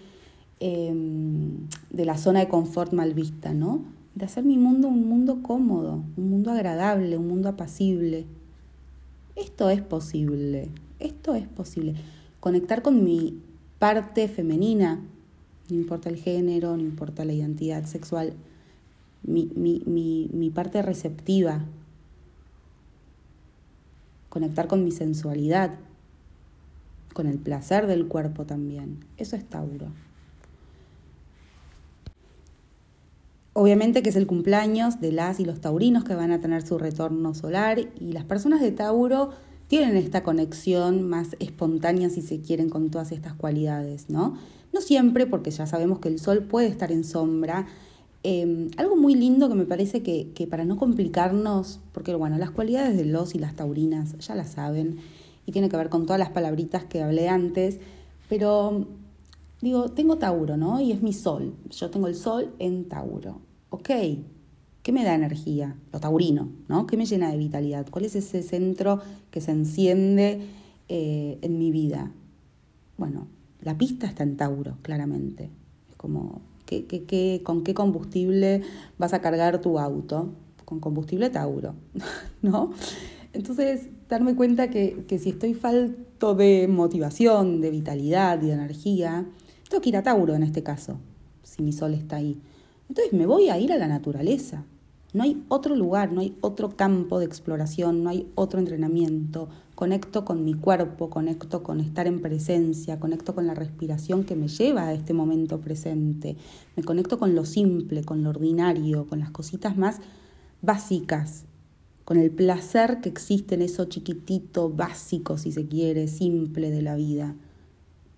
em, 0.59 1.67
de 1.89 2.05
la 2.05 2.17
zona 2.17 2.39
de 2.39 2.47
confort 2.47 2.93
mal 2.93 3.13
vista, 3.13 3.53
¿no? 3.53 3.83
De 4.15 4.25
hacer 4.25 4.43
mi 4.43 4.57
mundo 4.57 4.87
un 4.87 5.07
mundo 5.07 5.41
cómodo, 5.41 6.03
un 6.17 6.29
mundo 6.29 6.51
agradable, 6.51 7.17
un 7.17 7.27
mundo 7.27 7.49
apacible. 7.49 8.25
Esto 9.35 9.69
es 9.69 9.81
posible, 9.81 10.69
esto 10.99 11.35
es 11.35 11.47
posible. 11.47 11.95
Conectar 12.39 12.81
con 12.81 13.03
mi 13.03 13.39
parte 13.77 14.27
femenina, 14.27 14.99
no 15.69 15.75
importa 15.75 16.09
el 16.09 16.17
género, 16.17 16.75
no 16.75 16.83
importa 16.83 17.23
la 17.25 17.33
identidad 17.33 17.85
sexual, 17.85 18.33
mi, 19.23 19.49
mi, 19.55 19.81
mi, 19.85 20.29
mi 20.33 20.49
parte 20.49 20.81
receptiva, 20.81 21.65
conectar 24.29 24.67
con 24.67 24.83
mi 24.83 24.91
sensualidad, 24.91 25.77
con 27.13 27.27
el 27.27 27.37
placer 27.37 27.87
del 27.87 28.07
cuerpo 28.07 28.45
también. 28.45 29.05
Eso 29.17 29.35
es 29.35 29.45
Tauro. 29.45 29.87
Obviamente 33.53 34.01
que 34.01 34.09
es 34.09 34.15
el 34.15 34.27
cumpleaños 34.27 35.01
de 35.01 35.11
las 35.11 35.39
y 35.39 35.45
los 35.45 35.59
taurinos 35.59 36.03
que 36.03 36.15
van 36.15 36.31
a 36.31 36.39
tener 36.39 36.61
su 36.61 36.77
retorno 36.77 37.33
solar 37.33 37.79
y 37.79 38.11
las 38.13 38.23
personas 38.23 38.61
de 38.61 38.71
Tauro 38.71 39.31
tienen 39.67 39.97
esta 39.97 40.23
conexión 40.23 41.03
más 41.07 41.35
espontánea, 41.39 42.09
si 42.09 42.21
se 42.21 42.41
quieren, 42.41 42.69
con 42.69 42.89
todas 42.89 43.11
estas 43.11 43.33
cualidades, 43.33 44.09
¿no? 44.09 44.37
No 44.71 44.81
siempre, 44.81 45.25
porque 45.25 45.51
ya 45.51 45.65
sabemos 45.65 45.99
que 45.99 46.07
el 46.07 46.19
sol 46.19 46.43
puede 46.43 46.67
estar 46.67 46.91
en 46.91 47.03
sombra 47.03 47.67
Em, 48.21 48.69
algo 48.75 48.97
muy 48.97 49.15
lindo 49.15 49.47
que 49.47 49.55
me 49.55 49.63
parece 49.63 50.03
que, 50.03 50.31
que, 50.35 50.45
para 50.45 50.65
no 50.65 50.75
complicarnos, 50.75 51.79
porque 51.93 52.13
bueno, 52.15 52.37
las 52.37 52.51
cualidades 52.51 52.97
de 52.97 53.05
los 53.05 53.33
y 53.33 53.39
las 53.39 53.55
taurinas 53.55 54.17
ya 54.19 54.35
las 54.35 54.51
saben, 54.51 54.97
y 55.49 55.51
tiene 55.51 55.67
que 55.67 55.77
ver 55.77 55.89
con 55.89 56.05
todas 56.05 56.19
las 56.19 56.29
palabritas 56.29 56.85
que 56.85 57.01
hablé 57.01 57.27
antes, 57.27 57.79
pero 58.29 58.85
digo, 59.61 59.89
tengo 59.89 60.19
Tauro, 60.19 60.57
¿no? 60.57 60.79
Y 60.79 60.91
es 60.91 61.01
mi 61.01 61.11
sol. 61.11 61.55
Yo 61.71 61.89
tengo 61.89 62.05
el 62.05 62.13
sol 62.13 62.53
en 62.59 62.87
Tauro. 62.87 63.41
Ok, 63.71 63.89
¿qué 64.83 64.91
me 64.91 65.03
da 65.03 65.15
energía? 65.15 65.75
Lo 65.91 65.99
taurino, 65.99 66.49
¿no? 66.67 66.85
¿Qué 66.85 66.97
me 66.97 67.07
llena 67.07 67.31
de 67.31 67.37
vitalidad? 67.37 67.87
¿Cuál 67.89 68.05
es 68.05 68.13
ese 68.13 68.43
centro 68.43 69.01
que 69.31 69.41
se 69.41 69.49
enciende 69.49 70.39
eh, 70.87 71.39
en 71.41 71.57
mi 71.57 71.71
vida? 71.71 72.11
Bueno, 72.97 73.25
la 73.63 73.75
pista 73.75 74.05
está 74.05 74.21
en 74.21 74.37
Tauro, 74.37 74.77
claramente. 74.83 75.49
Es 75.89 75.95
como, 75.95 76.41
¿qué, 76.67 76.85
qué, 76.85 77.41
con 77.43 77.63
qué 77.63 77.73
combustible 77.73 78.61
vas 78.99 79.13
a 79.13 79.21
cargar 79.21 79.61
tu 79.61 79.79
auto? 79.79 80.29
Con 80.63 80.79
combustible 80.79 81.31
Tauro, 81.31 81.73
¿no? 82.43 82.71
Entonces, 83.33 83.89
darme 84.09 84.35
cuenta 84.35 84.69
que, 84.69 85.05
que 85.07 85.19
si 85.19 85.29
estoy 85.29 85.53
falto 85.53 86.35
de 86.35 86.67
motivación, 86.67 87.61
de 87.61 87.69
vitalidad 87.69 88.41
y 88.41 88.47
de 88.47 88.53
energía, 88.53 89.25
tengo 89.69 89.81
que 89.81 89.89
ir 89.89 89.97
a 89.97 90.03
Tauro 90.03 90.33
en 90.33 90.43
este 90.43 90.63
caso, 90.63 90.97
si 91.43 91.61
mi 91.61 91.71
sol 91.71 91.93
está 91.93 92.17
ahí. 92.17 92.41
Entonces 92.89 93.13
me 93.13 93.27
voy 93.27 93.49
a 93.49 93.59
ir 93.59 93.71
a 93.71 93.77
la 93.77 93.87
naturaleza. 93.87 94.65
No 95.13 95.23
hay 95.23 95.43
otro 95.47 95.75
lugar, 95.75 96.11
no 96.11 96.21
hay 96.21 96.35
otro 96.41 96.75
campo 96.75 97.19
de 97.19 97.25
exploración, 97.25 98.03
no 98.03 98.09
hay 98.09 98.27
otro 98.35 98.59
entrenamiento. 98.59 99.49
Conecto 99.73 100.25
con 100.25 100.43
mi 100.43 100.53
cuerpo, 100.53 101.09
conecto 101.09 101.63
con 101.63 101.79
estar 101.79 102.05
en 102.05 102.21
presencia, 102.21 102.99
conecto 102.99 103.33
con 103.33 103.47
la 103.47 103.55
respiración 103.55 104.23
que 104.23 104.35
me 104.35 104.47
lleva 104.47 104.87
a 104.87 104.93
este 104.93 105.13
momento 105.13 105.59
presente. 105.59 106.35
Me 106.75 106.83
conecto 106.83 107.17
con 107.17 107.33
lo 107.33 107.45
simple, 107.45 108.03
con 108.03 108.23
lo 108.23 108.29
ordinario, 108.29 109.07
con 109.07 109.19
las 109.19 109.31
cositas 109.31 109.77
más 109.77 109.99
básicas, 110.61 111.45
con 112.09 112.17
el 112.17 112.31
placer 112.31 112.99
que 112.99 113.09
existe 113.09 113.53
en 113.53 113.61
eso 113.61 113.85
chiquitito, 113.85 114.69
básico, 114.69 115.37
si 115.37 115.51
se 115.51 115.67
quiere, 115.67 116.07
simple 116.07 116.71
de 116.71 116.81
la 116.81 116.95
vida 116.95 117.35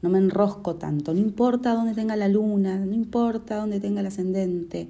no 0.02 0.10
me 0.10 0.18
enrosco 0.18 0.76
tanto, 0.76 1.14
no 1.14 1.20
importa 1.20 1.74
dónde 1.74 1.94
tenga 1.94 2.16
la 2.16 2.28
luna, 2.28 2.80
no 2.80 2.94
importa 2.94 3.58
dónde 3.58 3.80
tenga 3.80 4.02
el 4.02 4.08
ascendente. 4.08 4.88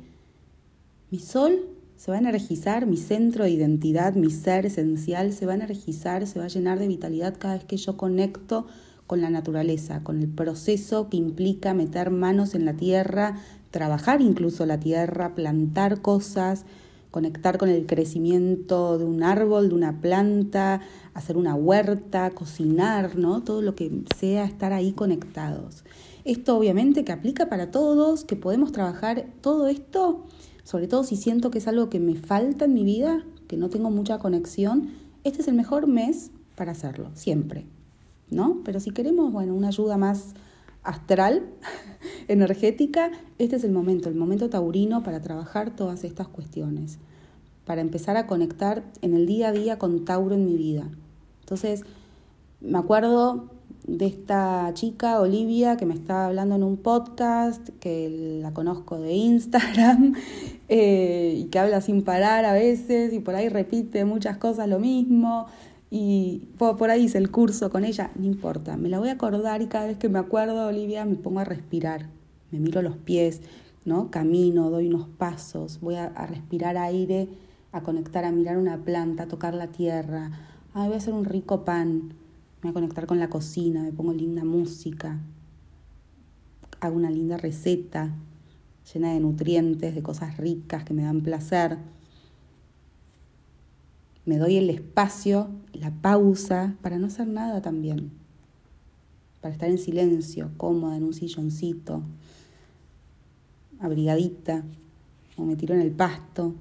Mi 1.09 1.19
sol 1.19 1.67
se 1.97 2.11
va 2.11 2.17
a 2.17 2.21
energizar, 2.21 2.87
mi 2.87 2.97
centro 2.97 3.43
de 3.43 3.51
identidad, 3.51 4.15
mi 4.15 4.29
ser 4.31 4.65
esencial 4.65 5.33
se 5.33 5.45
va 5.45 5.51
a 5.51 5.55
energizar, 5.55 6.25
se 6.27 6.39
va 6.39 6.45
a 6.45 6.49
llenar 6.49 6.79
de 6.79 6.87
vitalidad 6.87 7.35
cada 7.37 7.55
vez 7.55 7.65
que 7.65 7.77
yo 7.77 7.97
conecto 7.97 8.65
con 9.05 9.19
la 9.19 9.29
naturaleza, 9.29 10.01
con 10.03 10.19
el 10.19 10.29
proceso 10.29 11.09
que 11.09 11.17
implica 11.17 11.73
meter 11.73 12.09
manos 12.09 12.55
en 12.55 12.63
la 12.63 12.73
tierra, 12.73 13.37
trabajar 13.69 14.21
incluso 14.21 14.65
la 14.65 14.79
tierra, 14.79 15.35
plantar 15.35 16.01
cosas, 16.01 16.63
conectar 17.11 17.57
con 17.57 17.69
el 17.69 17.85
crecimiento 17.85 18.97
de 18.97 19.05
un 19.05 19.21
árbol, 19.21 19.69
de 19.69 19.75
una 19.75 19.99
planta, 19.99 20.81
hacer 21.13 21.37
una 21.37 21.55
huerta, 21.55 22.31
cocinar, 22.31 23.17
¿no? 23.17 23.43
Todo 23.43 23.61
lo 23.61 23.75
que 23.75 23.91
sea 24.17 24.45
estar 24.45 24.73
ahí 24.73 24.93
conectados. 24.93 25.83
Esto 26.23 26.57
obviamente 26.57 27.03
que 27.03 27.11
aplica 27.11 27.49
para 27.49 27.69
todos, 27.69 28.23
que 28.23 28.35
podemos 28.35 28.71
trabajar 28.71 29.25
todo 29.41 29.67
esto, 29.67 30.25
sobre 30.63 30.87
todo 30.87 31.03
si 31.03 31.17
siento 31.17 31.51
que 31.51 31.57
es 31.57 31.67
algo 31.67 31.89
que 31.89 31.99
me 31.99 32.15
falta 32.15 32.65
en 32.65 32.73
mi 32.73 32.83
vida, 32.83 33.23
que 33.47 33.57
no 33.57 33.69
tengo 33.69 33.89
mucha 33.89 34.19
conexión, 34.19 34.89
este 35.23 35.41
es 35.41 35.47
el 35.47 35.55
mejor 35.55 35.87
mes 35.87 36.31
para 36.55 36.71
hacerlo, 36.71 37.09
siempre, 37.15 37.65
¿no? 38.29 38.61
Pero 38.63 38.79
si 38.79 38.91
queremos, 38.91 39.33
bueno, 39.33 39.53
una 39.53 39.67
ayuda 39.69 39.97
más 39.97 40.33
astral, 40.83 41.43
energética, 42.27 43.11
este 43.37 43.55
es 43.55 43.63
el 43.63 43.71
momento, 43.71 44.09
el 44.09 44.15
momento 44.15 44.49
taurino 44.49 45.03
para 45.03 45.21
trabajar 45.21 45.75
todas 45.75 46.03
estas 46.03 46.27
cuestiones, 46.27 46.99
para 47.65 47.81
empezar 47.81 48.17
a 48.17 48.27
conectar 48.27 48.83
en 49.01 49.13
el 49.13 49.25
día 49.25 49.49
a 49.49 49.51
día 49.51 49.77
con 49.77 50.05
Tauro 50.05 50.35
en 50.35 50.45
mi 50.45 50.55
vida. 50.55 50.89
Entonces, 51.41 51.83
me 52.59 52.77
acuerdo 52.77 53.49
de 53.87 54.05
esta 54.05 54.71
chica, 54.73 55.19
Olivia, 55.19 55.77
que 55.77 55.85
me 55.85 55.93
estaba 55.93 56.27
hablando 56.27 56.55
en 56.55 56.63
un 56.63 56.77
podcast, 56.77 57.69
que 57.79 58.39
la 58.41 58.53
conozco 58.53 58.99
de 58.99 59.13
Instagram, 59.13 60.15
eh, 60.69 61.35
y 61.37 61.45
que 61.45 61.59
habla 61.59 61.81
sin 61.81 62.03
parar 62.03 62.45
a 62.45 62.53
veces, 62.53 63.13
y 63.13 63.19
por 63.19 63.35
ahí 63.35 63.49
repite 63.49 64.05
muchas 64.05 64.37
cosas 64.37 64.67
lo 64.67 64.79
mismo 64.79 65.47
y 65.93 66.47
por 66.57 66.89
ahí 66.89 67.03
hice 67.03 67.17
el 67.17 67.31
curso 67.31 67.69
con 67.69 67.83
ella, 67.83 68.11
no 68.15 68.25
importa, 68.25 68.77
me 68.77 68.87
la 68.87 68.97
voy 68.97 69.09
a 69.09 69.13
acordar 69.13 69.61
y 69.61 69.67
cada 69.67 69.87
vez 69.87 69.97
que 69.97 70.07
me 70.07 70.19
acuerdo, 70.19 70.67
Olivia, 70.67 71.03
me 71.03 71.15
pongo 71.15 71.41
a 71.41 71.43
respirar, 71.43 72.07
me 72.49 72.59
miro 72.59 72.81
los 72.81 72.95
pies, 72.95 73.41
¿no? 73.83 74.09
Camino, 74.09 74.69
doy 74.69 74.87
unos 74.87 75.09
pasos, 75.09 75.81
voy 75.81 75.95
a, 75.95 76.07
respirar 76.27 76.77
aire, 76.77 77.27
a 77.73 77.81
conectar, 77.81 78.23
a 78.23 78.31
mirar 78.31 78.57
una 78.57 78.77
planta, 78.85 79.23
a 79.23 79.27
tocar 79.27 79.53
la 79.53 79.67
tierra, 79.67 80.31
ah, 80.73 80.85
voy 80.85 80.93
a 80.93 80.97
hacer 80.97 81.13
un 81.13 81.25
rico 81.25 81.65
pan, 81.65 82.13
me 82.61 82.61
voy 82.61 82.69
a 82.71 82.73
conectar 82.73 83.05
con 83.05 83.19
la 83.19 83.29
cocina, 83.29 83.83
me 83.83 83.91
pongo 83.91 84.13
linda 84.13 84.45
música, 84.45 85.19
hago 86.79 86.95
una 86.95 87.09
linda 87.09 87.35
receta 87.35 88.15
llena 88.93 89.13
de 89.13 89.19
nutrientes, 89.19 89.93
de 89.93 90.01
cosas 90.01 90.37
ricas 90.37 90.85
que 90.85 90.93
me 90.93 91.03
dan 91.03 91.19
placer 91.19 91.77
me 94.25 94.37
doy 94.37 94.57
el 94.57 94.69
espacio, 94.69 95.49
la 95.73 95.91
pausa, 95.91 96.75
para 96.81 96.99
no 96.99 97.07
hacer 97.07 97.27
nada 97.27 97.61
también, 97.61 98.11
para 99.41 99.53
estar 99.53 99.69
en 99.69 99.77
silencio, 99.77 100.51
cómoda 100.57 100.95
en 100.97 101.03
un 101.03 101.13
silloncito, 101.13 102.03
abrigadita, 103.79 104.63
o 105.37 105.43
me 105.43 105.55
tiro 105.55 105.73
en 105.73 105.81
el 105.81 105.91
pasto. 105.91 106.53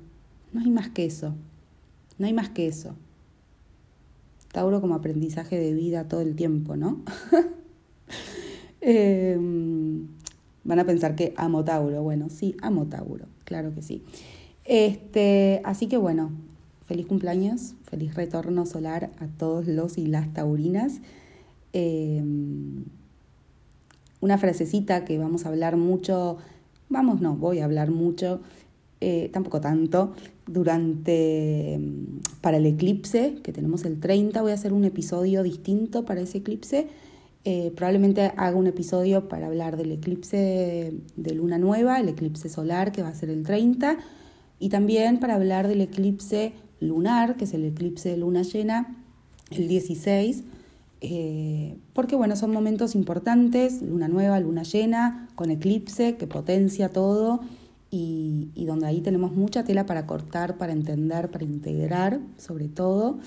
No 0.52 0.60
hay 0.60 0.70
más 0.70 0.88
que 0.88 1.04
eso, 1.04 1.34
no 2.18 2.26
hay 2.26 2.32
más 2.32 2.48
que 2.48 2.66
eso. 2.66 2.94
Tauro 4.52 4.80
como 4.80 4.94
aprendizaje 4.94 5.58
de 5.58 5.74
vida 5.74 6.08
todo 6.08 6.22
el 6.22 6.34
tiempo, 6.34 6.76
¿no? 6.76 7.02
Em, 8.82 10.08
van 10.64 10.78
a 10.78 10.86
pensar 10.86 11.14
que 11.14 11.34
amo 11.36 11.62
Tauro. 11.64 12.02
Bueno, 12.02 12.30
sí, 12.30 12.56
amo 12.62 12.86
Tauro, 12.86 13.26
claro 13.44 13.74
que 13.74 13.82
sí. 13.82 14.02
Este, 14.64 15.60
así 15.64 15.86
que 15.86 15.98
bueno, 15.98 16.30
feliz 16.90 17.06
cumpleaños, 17.06 17.74
feliz 17.84 18.16
retorno 18.16 18.66
solar 18.66 19.10
a 19.20 19.28
todos 19.28 19.68
los 19.68 19.96
y 19.96 20.08
las 20.08 20.34
taurinas. 20.34 20.94
Em, 21.72 22.82
una 24.20 24.38
frasecita 24.38 25.04
que 25.04 25.16
vamos 25.16 25.46
a 25.46 25.50
hablar 25.50 25.76
mucho, 25.76 26.38
vamos, 26.88 27.20
no, 27.20 27.36
voy 27.36 27.60
a 27.60 27.64
hablar 27.66 27.92
mucho, 27.92 28.40
eh, 29.00 29.30
tampoco 29.32 29.60
tanto, 29.60 30.14
durante, 30.48 31.74
em, 31.74 32.06
para 32.40 32.56
el 32.56 32.66
eclipse, 32.66 33.36
que 33.44 33.52
tenemos 33.52 33.84
el 33.84 34.00
30, 34.00 34.42
voy 34.42 34.50
a 34.50 34.54
hacer 34.54 34.72
un 34.72 34.84
episodio 34.84 35.44
distinto 35.44 36.04
para 36.04 36.22
ese 36.22 36.38
eclipse. 36.38 36.88
Eh, 37.44 37.70
probablemente 37.76 38.32
haga 38.36 38.56
un 38.56 38.66
episodio 38.66 39.28
para 39.28 39.46
hablar 39.46 39.76
del 39.76 39.92
eclipse 39.92 40.92
de 41.14 41.34
luna 41.34 41.56
nueva, 41.56 42.00
el 42.00 42.08
eclipse 42.08 42.48
solar 42.48 42.90
que 42.90 43.02
va 43.02 43.10
a 43.10 43.14
ser 43.14 43.30
el 43.30 43.44
30, 43.44 43.96
y 44.58 44.70
también 44.70 45.20
para 45.20 45.36
hablar 45.36 45.68
del 45.68 45.82
eclipse 45.82 46.52
lunar, 46.80 47.36
que 47.36 47.44
es 47.44 47.54
el 47.54 47.64
eclipse 47.64 48.10
de 48.10 48.16
luna 48.16 48.42
llena, 48.42 48.96
el 49.50 49.68
16, 49.68 50.44
eh, 51.02 51.76
porque 51.92 52.16
bueno, 52.16 52.36
son 52.36 52.52
momentos 52.52 52.94
importantes, 52.94 53.82
luna 53.82 54.08
nueva, 54.08 54.38
luna 54.40 54.62
llena, 54.62 55.28
con 55.34 55.50
eclipse 55.50 56.16
que 56.16 56.26
potencia 56.26 56.90
todo 56.90 57.40
y, 57.90 58.50
donde 58.66 58.86
ahí 58.86 59.00
tenemos 59.00 59.32
mucha 59.32 59.64
tela 59.64 59.86
para 59.86 60.06
cortar, 60.06 60.58
para 60.58 60.72
entender, 60.72 61.30
para 61.30 61.44
integrar, 61.44 62.20
sobre 62.36 62.68
todo. 62.68 63.18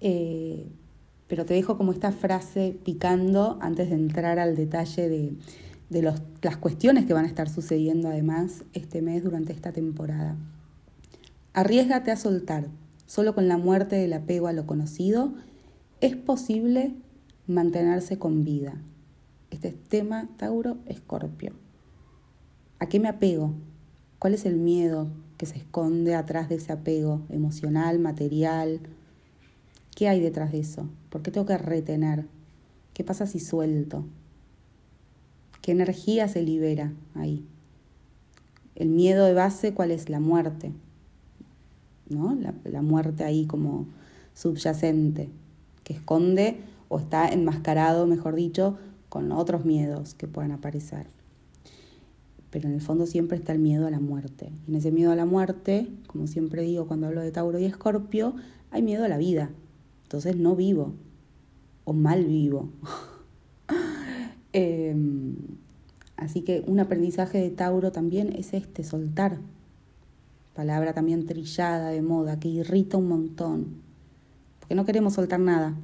Eh, 0.00 0.66
pero 1.26 1.44
te 1.46 1.54
dejo 1.54 1.76
como 1.76 1.92
esta 1.92 2.12
frase 2.12 2.76
picando 2.84 3.58
antes 3.60 3.88
de 3.88 3.96
entrar 3.96 4.38
al 4.38 4.54
detalle 4.54 5.08
de, 5.08 5.32
de 5.90 6.02
los, 6.02 6.22
las 6.42 6.56
cuestiones 6.58 7.06
que 7.06 7.14
van 7.14 7.24
a 7.24 7.28
estar 7.28 7.48
sucediendo 7.48 8.08
además 8.08 8.64
este 8.72 9.02
mes 9.02 9.24
durante 9.24 9.52
esta 9.52 9.72
temporada. 9.72 10.36
Arriesgate 11.54 12.10
a 12.10 12.16
soltar. 12.16 12.68
Solo 13.06 13.34
con 13.34 13.48
la 13.48 13.58
muerte 13.58 13.96
del 13.96 14.12
apego 14.12 14.46
a 14.46 14.52
lo 14.52 14.66
conocido 14.66 15.34
es 16.00 16.16
posible 16.16 16.94
mantenerse 17.46 18.18
con 18.18 18.44
vida. 18.44 18.80
Este 19.50 19.68
es 19.68 19.82
tema 19.84 20.28
Tauro 20.36 20.78
Escorpio. 20.86 21.52
¿A 22.78 22.88
qué 22.88 22.98
me 22.98 23.08
apego? 23.08 23.54
¿Cuál 24.18 24.34
es 24.34 24.46
el 24.46 24.56
miedo 24.56 25.08
que 25.36 25.46
se 25.46 25.58
esconde 25.58 26.14
atrás 26.14 26.48
de 26.48 26.56
ese 26.56 26.72
apego 26.72 27.22
emocional, 27.28 27.98
material? 27.98 28.80
¿Qué 29.94 30.08
hay 30.08 30.20
detrás 30.20 30.52
de 30.52 30.60
eso? 30.60 30.88
¿Por 31.10 31.22
qué 31.22 31.30
tengo 31.30 31.46
que 31.46 31.58
retener? 31.58 32.26
¿Qué 32.94 33.04
pasa 33.04 33.26
si 33.26 33.38
suelto? 33.38 34.06
¿Qué 35.60 35.72
energía 35.72 36.26
se 36.28 36.42
libera 36.42 36.92
ahí? 37.14 37.46
El 38.74 38.88
miedo 38.88 39.24
de 39.26 39.34
base, 39.34 39.72
¿cuál 39.72 39.90
es? 39.90 40.08
La 40.08 40.20
muerte. 40.20 40.72
¿No? 42.08 42.36
La, 42.64 42.82
muerte 42.82 43.24
ahí 43.24 43.46
como 43.46 43.86
subyacente, 44.34 45.30
que 45.82 45.94
esconde 45.94 46.58
o 46.88 46.98
está 46.98 47.28
enmascarado, 47.28 48.06
mejor 48.06 48.34
dicho, 48.34 48.78
con 49.08 49.32
otros 49.32 49.64
miedos 49.64 50.14
que 50.14 50.26
puedan 50.26 50.52
aparecer. 50.52 51.06
pero 52.50 52.68
en 52.68 52.74
el 52.74 52.80
fondo 52.80 53.06
siempre 53.06 53.36
está 53.36 53.52
el 53.52 53.58
miedo 53.58 53.86
a 53.86 53.90
la 53.90 53.98
muerte. 53.98 54.52
Y 54.66 54.70
en 54.70 54.76
ese 54.76 54.92
miedo 54.92 55.10
a 55.10 55.16
la 55.16 55.26
muerte, 55.26 55.88
como 56.06 56.28
siempre 56.28 56.62
digo 56.62 56.86
cuando 56.86 57.08
hablo 57.08 57.20
de 57.20 57.32
Tauro 57.32 57.58
y 57.58 57.64
Escorpio, 57.64 58.34
hay 58.70 58.82
miedo 58.82 59.04
a 59.04 59.08
la 59.08 59.18
vida. 59.18 59.50
Entonces 60.04 60.36
no 60.36 60.54
vivo, 60.54 60.94
o 61.84 61.92
mal 61.92 62.24
vivo. 62.24 62.70
Em, 64.56 65.34
así 66.16 66.42
que 66.42 66.62
un 66.68 66.78
aprendizaje 66.78 67.38
de 67.38 67.50
Tauro 67.50 67.90
también 67.90 68.32
es 68.36 68.54
este, 68.54 68.84
soltar. 68.84 69.40
Palabra 70.54 70.94
también 70.94 71.26
trillada 71.26 71.88
de 71.88 72.00
moda, 72.00 72.38
que 72.38 72.48
irrita 72.48 72.96
un 72.96 73.08
montón. 73.08 73.82
Porque 74.60 74.74
no 74.74 74.84
queremos 74.84 75.14
soltar 75.14 75.40
nada. 75.40 75.74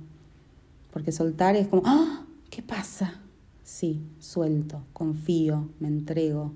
Porque 0.93 1.12
soltar 1.12 1.57
es 1.57 1.69
como, 1.69 1.83
¡ah! 1.85 2.25
¿Qué 2.50 2.62
pasa? 2.62 3.21
Sí, 3.65 4.00
suelto, 4.19 4.83
confío, 4.93 5.69
me 5.79 5.89
entrego. 5.89 6.53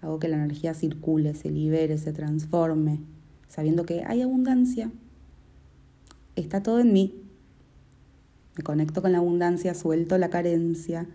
Hago 0.00 0.18
que 0.18 0.28
la 0.28 0.36
energía 0.36 0.74
circule, 0.74 1.34
se 1.34 1.50
libere, 1.50 1.98
se 1.98 2.12
transforme, 2.12 3.00
sabiendo 3.48 3.84
que 3.84 4.04
hay 4.06 4.22
abundancia. 4.22 4.90
Está 6.36 6.62
todo 6.62 6.80
en 6.80 6.92
mí. 6.92 7.14
Me 8.56 8.64
conecto 8.64 9.02
con 9.02 9.12
la 9.12 9.18
abundancia, 9.18 9.74
suelto 9.74 10.18
la 10.18 10.30
carencia, 10.30 11.06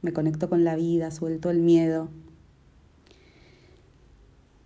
me 0.00 0.12
conecto 0.12 0.48
con 0.48 0.64
la 0.64 0.76
vida, 0.76 1.10
suelto 1.10 1.50
el 1.50 1.60
miedo. 1.60 2.08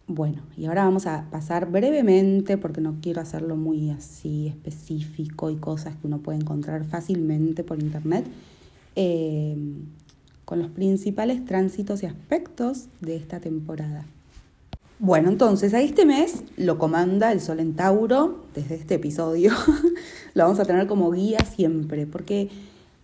Bueno, 0.09 0.43
y 0.57 0.67
ahora 0.67 0.85
vamos 0.85 1.07
a 1.07 1.29
pasar 1.31 1.69
brevemente, 1.69 2.57
porque 2.59 2.81
no 2.81 2.99
quiero 3.03 3.21
hacerlo 3.21 3.57
muy 3.57 3.91
así 3.91 4.47
específico 4.47 5.51
y 5.51 5.57
cosas 5.57 5.97
que 5.97 6.07
uno 6.07 6.19
puede 6.19 6.39
encontrar 6.39 6.85
fácilmente 6.85 7.65
por 7.65 7.81
internet, 7.81 8.25
eh, 8.95 9.57
con 10.45 10.61
los 10.61 10.71
principales 10.71 11.45
tránsitos 11.45 12.05
y 12.05 12.07
aspectos 12.07 12.87
de 13.01 13.17
esta 13.17 13.41
temporada. 13.41 14.07
Bueno, 15.01 15.29
entonces 15.29 15.75
a 15.75 15.83
este 15.83 16.07
mes 16.07 16.45
lo 16.57 16.79
comanda 16.79 17.33
el 17.33 17.41
Sol 17.41 17.59
en 17.59 17.75
Tauro, 17.75 18.45
desde 18.55 18.77
este 18.77 18.95
episodio, 18.95 19.51
lo 20.35 20.45
vamos 20.45 20.61
a 20.61 20.65
tener 20.65 20.87
como 20.87 21.11
guía 21.11 21.41
siempre, 21.41 22.07
porque 22.07 22.49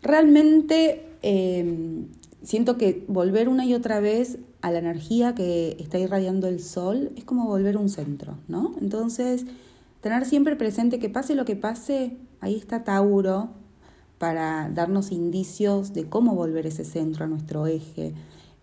realmente 0.03 1.05
eh, 1.23 2.05
siento 2.45 2.79
que 2.79 3.05
volver 3.09 3.49
una 3.49 3.67
y 3.67 3.75
otra 3.75 3.99
vez 3.99 4.39
a 4.63 4.71
la 4.71 4.79
energía 4.79 5.35
que 5.35 5.77
está 5.79 5.99
irradiando 5.99 6.49
el 6.49 6.61
sol 6.61 7.11
es 7.17 7.25
como 7.25 7.47
volver 7.47 7.77
un 7.77 7.89
centro, 7.89 8.39
¿no? 8.49 8.75
Entonces, 8.81 9.45
tener 10.01 10.25
siempre 10.25 10.57
presente 10.57 10.99
que 10.99 11.11
pase 11.11 11.35
lo 11.35 11.45
que 11.45 11.57
pase, 11.57 12.17
ahí 12.41 12.57
está 12.57 12.85
Tauro 12.85 13.51
para 14.19 14.71
darnos 14.73 15.11
indicios 15.11 15.93
de 15.93 16.05
cómo 16.05 16.37
volver 16.37 16.67
ese 16.67 16.85
centro 16.85 17.25
a 17.25 17.29
nuestro 17.29 17.67
eje. 17.67 18.15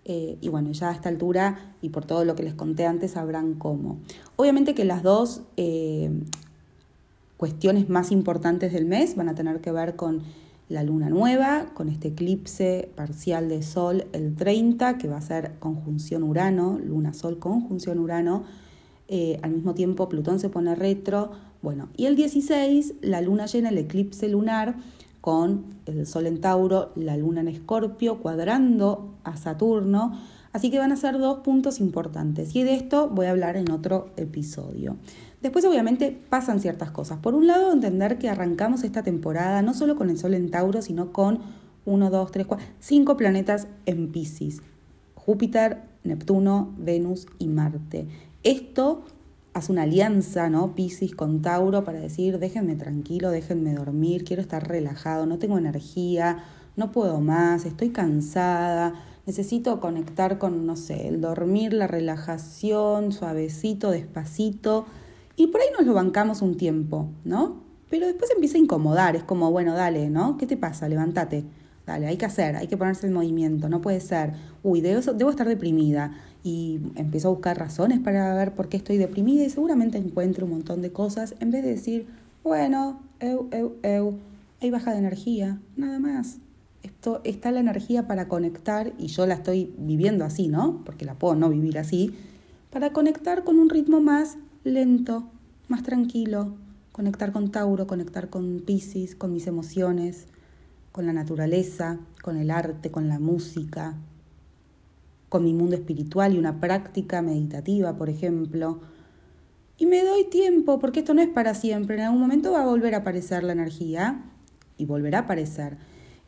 Eh, 0.05 0.37
y 0.39 0.47
bueno, 0.47 0.71
ya 0.71 0.89
a 0.89 0.93
esta 0.93 1.09
altura 1.09 1.75
y 1.81 1.89
por 1.89 2.05
todo 2.05 2.23
lo 2.23 2.33
que 2.33 2.43
les 2.43 2.55
conté 2.55 2.85
antes 2.85 3.11
sabrán 3.11 3.55
cómo. 3.55 3.99
Obviamente 4.37 4.73
que 4.73 4.85
las 4.85 5.03
dos 5.03 5.41
eh, 5.57 6.09
cuestiones 7.35 7.89
más 7.89 8.11
importantes 8.11 8.71
del 8.71 8.85
mes 8.85 9.17
van 9.17 9.29
a 9.29 9.35
tener 9.35 9.59
que 9.59 9.71
ver 9.71 9.97
con 9.97 10.23
la 10.69 10.83
luna 10.83 11.09
nueva, 11.09 11.65
con 11.73 11.89
este 11.89 12.09
eclipse 12.09 12.91
parcial 12.95 13.49
de 13.49 13.63
Sol 13.63 14.05
el 14.13 14.35
30, 14.35 14.99
que 14.99 15.07
va 15.07 15.17
a 15.17 15.21
ser 15.21 15.53
conjunción 15.57 16.23
Urano, 16.23 16.79
luna-Sol 16.79 17.39
conjunción 17.39 17.97
Urano. 17.97 18.43
Eh, 19.07 19.39
al 19.41 19.51
mismo 19.51 19.73
tiempo 19.73 20.07
Plutón 20.07 20.39
se 20.39 20.49
pone 20.49 20.75
retro. 20.75 21.31
Bueno, 21.63 21.89
y 21.97 22.05
el 22.05 22.15
16, 22.15 22.93
la 23.01 23.19
luna 23.21 23.47
llena, 23.47 23.69
el 23.69 23.79
eclipse 23.79 24.29
lunar, 24.29 24.75
con 25.21 25.65
el 25.87 26.05
Sol 26.05 26.27
en 26.27 26.39
Tauro, 26.39 26.91
la 26.95 27.17
luna 27.17 27.41
en 27.41 27.47
Escorpio, 27.47 28.19
cuadrando 28.19 29.15
a 29.23 29.37
Saturno. 29.37 30.13
Así 30.53 30.71
que 30.71 30.77
van 30.77 30.91
a 30.91 30.95
ser 30.95 31.17
dos 31.17 31.39
puntos 31.39 31.79
importantes. 31.79 32.55
Y 32.55 32.63
de 32.63 32.75
esto 32.75 33.09
voy 33.09 33.25
a 33.25 33.31
hablar 33.31 33.57
en 33.57 33.71
otro 33.71 34.11
episodio. 34.17 34.97
Después 35.41 35.63
obviamente 35.63 36.19
pasan 36.29 36.59
ciertas 36.59 36.91
cosas. 36.91 37.19
Por 37.19 37.33
un 37.33 37.47
lado, 37.47 37.71
entender 37.71 38.17
que 38.17 38.29
arrancamos 38.29 38.83
esta 38.83 39.03
temporada 39.03 39.61
no 39.61 39.73
solo 39.73 39.95
con 39.95 40.09
el 40.09 40.17
Sol 40.17 40.33
en 40.33 40.51
Tauro, 40.51 40.81
sino 40.81 41.13
con 41.13 41.39
1, 41.85 42.09
2, 42.09 42.31
3, 42.31 42.45
4, 42.45 42.67
5 42.79 43.17
planetas 43.17 43.67
en 43.85 44.11
Pisces. 44.11 44.61
Júpiter, 45.15 45.81
Neptuno, 46.03 46.73
Venus 46.77 47.27
y 47.37 47.47
Marte. 47.47 48.07
Esto 48.43 49.05
hace 49.53 49.71
una 49.71 49.83
alianza, 49.83 50.49
¿no? 50.49 50.75
Pisces 50.75 51.15
con 51.15 51.41
Tauro 51.41 51.83
para 51.85 51.99
decir, 51.99 52.39
déjenme 52.39 52.75
tranquilo, 52.75 53.31
déjenme 53.31 53.73
dormir, 53.73 54.25
quiero 54.25 54.41
estar 54.41 54.67
relajado, 54.67 55.25
no 55.25 55.39
tengo 55.39 55.57
energía, 55.57 56.43
no 56.75 56.91
puedo 56.91 57.19
más, 57.21 57.65
estoy 57.65 57.89
cansada, 57.89 58.93
necesito 59.25 59.79
conectar 59.79 60.37
con, 60.37 60.65
no 60.65 60.75
sé, 60.75 61.07
el 61.07 61.21
dormir, 61.21 61.73
la 61.73 61.87
relajación, 61.87 63.11
suavecito, 63.11 63.91
despacito 63.91 64.85
y 65.39 65.47
por 65.47 65.61
ahí 65.61 65.67
nos 65.77 65.87
lo 65.87 65.93
bancamos 65.93 66.41
un 66.41 66.57
tiempo, 66.57 67.09
¿no? 67.23 67.61
Pero 67.89 68.07
después 68.07 68.29
empieza 68.29 68.57
a 68.57 68.59
incomodar, 68.59 69.15
es 69.15 69.23
como, 69.23 69.49
bueno, 69.51 69.73
dale, 69.73 70.09
¿no? 70.09 70.35
¿Qué 70.37 70.45
te 70.45 70.57
pasa? 70.57 70.89
Levántate. 70.89 71.45
Dale, 71.87 72.07
hay 72.07 72.17
que 72.17 72.25
hacer, 72.25 72.57
hay 72.57 72.67
que 72.67 72.75
ponerse 72.75 73.07
en 73.07 73.13
movimiento, 73.13 73.69
no 73.69 73.79
puede 73.79 74.01
ser, 74.01 74.33
uy, 74.63 74.81
debo, 74.81 74.99
debo 75.13 75.29
estar 75.29 75.47
deprimida. 75.47 76.11
Y 76.43 76.81
empiezo 76.95 77.29
a 77.29 77.31
buscar 77.31 77.57
razones 77.57 77.99
para 78.01 78.35
ver 78.35 78.53
por 78.53 78.67
qué 78.67 78.75
estoy 78.75 78.97
deprimida 78.97 79.45
y 79.45 79.49
seguramente 79.49 79.97
encuentro 79.97 80.45
un 80.45 80.51
montón 80.51 80.81
de 80.81 80.91
cosas 80.91 81.33
en 81.39 81.51
vez 81.51 81.63
de 81.63 81.69
decir, 81.69 82.07
bueno, 82.43 82.99
eu, 83.21 83.47
eu, 83.51 83.77
eu, 83.81 84.19
hay 84.61 84.71
baja 84.71 84.91
de 84.91 84.99
energía, 84.99 85.57
nada 85.77 85.99
más. 85.99 86.39
Esto 86.83 87.21
está 87.23 87.51
la 87.51 87.61
energía 87.61 88.07
para 88.07 88.27
conectar, 88.27 88.91
y 88.97 89.07
yo 89.07 89.25
la 89.25 89.35
estoy 89.35 89.73
viviendo 89.77 90.25
así, 90.25 90.49
¿no? 90.49 90.81
Porque 90.83 91.05
la 91.05 91.15
puedo 91.15 91.35
no 91.35 91.49
vivir 91.49 91.79
así, 91.79 92.13
para 92.71 92.91
conectar 92.91 93.45
con 93.45 93.57
un 93.57 93.69
ritmo 93.69 94.01
más 94.01 94.37
lento, 94.63 95.29
más 95.67 95.83
tranquilo, 95.83 96.55
conectar 96.91 97.31
con 97.31 97.51
Tauro, 97.51 97.87
conectar 97.87 98.29
con 98.29 98.59
Pisces, 98.65 99.15
con 99.15 99.31
mis 99.31 99.47
emociones, 99.47 100.25
con 100.91 101.05
la 101.05 101.13
naturaleza, 101.13 101.99
con 102.21 102.37
el 102.37 102.51
arte, 102.51 102.91
con 102.91 103.07
la 103.07 103.19
música, 103.19 103.95
con 105.29 105.43
mi 105.43 105.53
mundo 105.53 105.75
espiritual 105.75 106.33
y 106.33 106.39
una 106.39 106.59
práctica 106.59 107.21
meditativa, 107.21 107.95
por 107.95 108.09
ejemplo. 108.09 108.81
Y 109.77 109.85
me 109.85 110.03
doy 110.03 110.25
tiempo, 110.25 110.79
porque 110.79 110.99
esto 110.99 111.13
no 111.13 111.21
es 111.21 111.29
para 111.29 111.53
siempre, 111.53 111.95
en 111.95 112.01
algún 112.01 112.19
momento 112.19 112.51
va 112.51 112.63
a 112.63 112.65
volver 112.65 112.95
a 112.95 112.99
aparecer 112.99 113.43
la 113.43 113.53
energía 113.53 114.23
y 114.77 114.85
volverá 114.85 115.19
a 115.19 115.21
aparecer. 115.21 115.77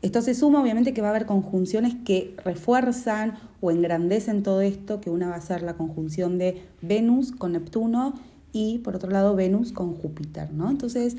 Esto 0.02 0.24
se 0.24 0.34
suma 0.34 0.62
obviamente 0.62 0.94
que 0.94 1.02
va 1.02 1.10
a 1.10 1.12
haber 1.12 1.28
conjunciones 1.28 1.94
que 2.04 2.34
refuerzan 2.44 3.36
o 3.62 3.70
engrandecen 3.70 4.42
todo 4.42 4.62
esto, 4.62 5.00
que 5.00 5.12
una 5.12 5.30
va 5.30 5.36
a 5.36 5.42
ser 5.42 5.62
la 5.62 5.76
conjunción 5.76 6.40
de 6.40 6.64
Venus 6.82 7.32
con 7.32 7.52
Neptuno 7.52 8.16
y 8.52 8.80
por 8.80 8.96
otro 8.96 9.12
lado 9.12 9.36
Venus 9.36 9.72
con 9.72 9.94
Júpiter, 9.94 10.52
¿no? 10.54 10.72
Entonces, 10.72 11.18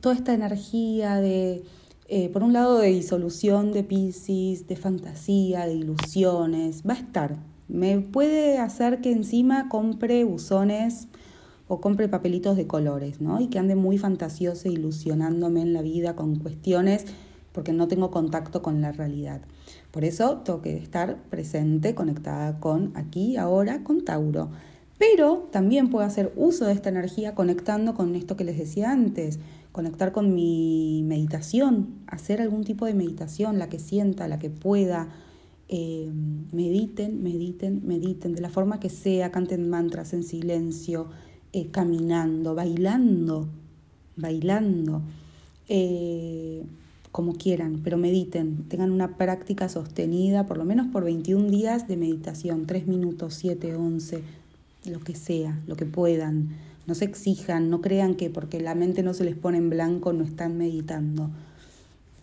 toda 0.00 0.16
esta 0.16 0.34
energía 0.34 1.16
de, 1.16 1.62
eh, 2.08 2.28
por 2.30 2.42
un 2.42 2.52
lado, 2.52 2.78
de 2.78 2.88
disolución 2.88 3.72
de 3.72 3.84
Pisces, 3.84 4.66
de 4.66 4.76
fantasía, 4.76 5.66
de 5.66 5.74
ilusiones, 5.74 6.82
va 6.86 6.94
a 6.94 6.98
estar. 6.98 7.36
Me 7.68 8.00
puede 8.00 8.58
hacer 8.58 9.00
que 9.00 9.12
encima 9.12 9.68
compre 9.68 10.24
buzones 10.24 11.06
o 11.68 11.80
compre 11.80 12.08
papelitos 12.08 12.56
de 12.56 12.66
colores, 12.66 13.20
¿no? 13.20 13.40
Y 13.40 13.46
que 13.46 13.60
ande 13.60 13.76
muy 13.76 13.96
fantasioso, 13.96 14.68
ilusionándome 14.68 15.62
en 15.62 15.72
la 15.72 15.82
vida 15.82 16.16
con 16.16 16.34
cuestiones 16.36 17.06
porque 17.52 17.72
no 17.72 17.88
tengo 17.88 18.10
contacto 18.10 18.62
con 18.62 18.80
la 18.80 18.92
realidad. 18.92 19.42
Por 19.90 20.04
eso 20.04 20.38
tengo 20.38 20.62
que 20.62 20.76
estar 20.76 21.22
presente, 21.24 21.94
conectada 21.94 22.58
con 22.58 22.92
aquí, 22.96 23.36
ahora, 23.36 23.84
con 23.84 24.04
Tauro. 24.04 24.50
Pero 24.98 25.48
también 25.50 25.90
puedo 25.90 26.04
hacer 26.04 26.32
uso 26.36 26.64
de 26.64 26.72
esta 26.72 26.88
energía 26.88 27.34
conectando 27.34 27.94
con 27.94 28.14
esto 28.14 28.36
que 28.36 28.44
les 28.44 28.56
decía 28.56 28.90
antes, 28.90 29.38
conectar 29.72 30.12
con 30.12 30.34
mi 30.34 31.02
meditación, 31.04 32.02
hacer 32.06 32.40
algún 32.40 32.64
tipo 32.64 32.86
de 32.86 32.94
meditación, 32.94 33.58
la 33.58 33.68
que 33.68 33.78
sienta, 33.78 34.28
la 34.28 34.38
que 34.38 34.50
pueda. 34.50 35.08
Eh, 35.68 36.10
mediten, 36.52 37.22
mediten, 37.22 37.80
mediten, 37.86 38.34
de 38.34 38.42
la 38.42 38.50
forma 38.50 38.78
que 38.78 38.90
sea, 38.90 39.32
canten 39.32 39.70
mantras 39.70 40.12
en 40.12 40.22
silencio, 40.22 41.08
eh, 41.52 41.70
caminando, 41.70 42.54
bailando, 42.54 43.48
bailando. 44.16 45.02
Eh, 45.68 46.62
como 47.12 47.34
quieran, 47.34 47.82
pero 47.84 47.98
mediten, 47.98 48.64
tengan 48.68 48.90
una 48.90 49.18
práctica 49.18 49.68
sostenida, 49.68 50.46
por 50.46 50.56
lo 50.56 50.64
menos 50.64 50.86
por 50.88 51.04
21 51.04 51.50
días 51.50 51.86
de 51.86 51.98
meditación, 51.98 52.66
3 52.66 52.86
minutos, 52.86 53.34
7, 53.34 53.76
11, 53.76 54.22
lo 54.86 55.00
que 55.00 55.14
sea, 55.14 55.60
lo 55.66 55.76
que 55.76 55.84
puedan. 55.84 56.56
No 56.86 56.94
se 56.94 57.04
exijan, 57.04 57.68
no 57.68 57.82
crean 57.82 58.14
que 58.14 58.30
porque 58.30 58.60
la 58.60 58.74
mente 58.74 59.02
no 59.02 59.12
se 59.12 59.24
les 59.24 59.36
pone 59.36 59.58
en 59.58 59.68
blanco 59.70 60.14
no 60.14 60.24
están 60.24 60.56
meditando. 60.56 61.30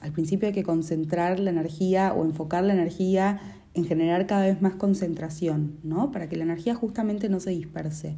Al 0.01 0.11
principio 0.11 0.47
hay 0.47 0.53
que 0.53 0.63
concentrar 0.63 1.39
la 1.39 1.51
energía 1.51 2.13
o 2.13 2.25
enfocar 2.25 2.63
la 2.63 2.73
energía 2.73 3.39
en 3.75 3.85
generar 3.85 4.25
cada 4.25 4.41
vez 4.41 4.61
más 4.61 4.73
concentración, 4.73 5.77
¿no? 5.83 6.11
Para 6.11 6.27
que 6.27 6.35
la 6.35 6.43
energía 6.43 6.73
justamente 6.73 7.29
no 7.29 7.39
se 7.39 7.51
disperse. 7.51 8.15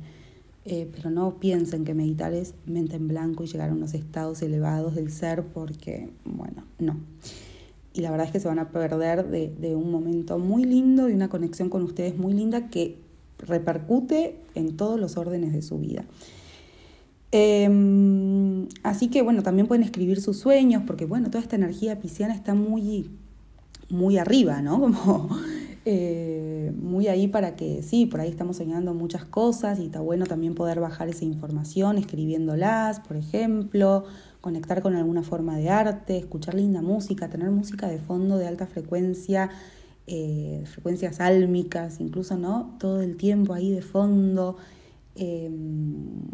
Eh, 0.64 0.88
pero 0.94 1.10
no 1.10 1.40
piensen 1.40 1.86
que 1.86 1.96
meditar 1.96 2.34
es 2.34 2.54
mente 2.68 2.96
en 2.96 3.08
blanco 3.08 3.44
y 3.44 3.48
llegar 3.48 3.72
a 3.72 3.74
unos 3.74 3.96
estados 3.96 4.44
elevados 4.44 4.94
del 4.94 5.12
ser, 5.12 5.44
porque, 5.44 6.10
bueno, 6.24 6.64
no. 6.78 6.98
y 7.94 8.02
la 8.02 8.12
verdad 8.12 8.28
es 8.28 8.32
que 8.32 8.40
se 8.40 8.48
van 8.48 8.60
a 8.60 8.70
perder 8.70 9.28
de, 9.28 9.76
un 9.76 9.92
momento 9.92 10.38
muy 10.38 10.64
lindo 10.64 11.10
y 11.10 11.14
una 11.14 11.30
conexión 11.30 11.70
con 11.70 11.82
ustedes 11.82 12.16
muy 12.16 12.34
linda 12.34 12.70
que 12.70 12.98
repercute 13.40 14.36
en 14.54 14.78
todos 14.78 15.00
los 15.00 15.18
órdenes 15.18 15.52
de 15.52 15.64
su 15.64 15.80
vida. 15.80 16.06
Em, 17.32 18.68
así 18.84 19.08
que 19.08 19.24
bueno, 19.24 19.42
también 19.42 19.68
pueden 19.68 19.84
escribir 19.84 20.22
sus 20.22 20.38
sueños, 20.38 20.84
porque 20.86 21.06
bueno, 21.06 21.30
toda 21.32 21.42
esta 21.42 21.56
energía 21.56 22.00
pisciana 22.00 22.36
está 22.36 22.54
muy, 22.54 23.10
muy 23.90 24.20
arriba, 24.20 24.62
¿no? 24.62 24.80
Como 24.80 25.30
eh, 25.86 26.51
muy 26.72 27.08
ahí 27.08 27.28
para 27.28 27.56
que, 27.56 27.82
sí, 27.82 28.06
por 28.06 28.22
ahí 28.22 28.30
estamos 28.30 28.58
soñando 28.58 28.94
muchas 28.94 29.26
cosas 29.26 29.80
y 29.80 29.86
está 29.86 30.00
bueno 30.00 30.26
también 30.26 30.54
poder 30.54 30.80
bajar 30.80 31.10
esa 31.10 31.26
información 31.26 31.98
escribiéndolas, 31.98 33.00
por 33.00 33.18
ejemplo, 33.18 34.04
conectar 34.42 34.82
con 34.82 34.96
alguna 34.96 35.24
forma 35.24 35.58
de 35.58 35.70
arte, 35.70 36.18
escuchar 36.18 36.56
linda 36.56 36.82
música, 36.82 37.30
tener 37.30 37.50
música 37.52 37.88
de 37.88 38.00
fondo 38.00 38.38
de 38.38 38.48
alta 38.48 38.68
frecuencia, 38.68 39.50
eh, 40.08 40.64
frecuencias 40.66 41.20
álmicas, 41.20 42.00
incluso, 42.00 42.38
¿no? 42.38 42.76
Todo 42.80 43.02
el 43.02 43.18
tiempo 43.18 43.54
ahí 43.54 43.72
de 43.72 43.82
fondo. 43.82 44.58
Em, 45.16 46.26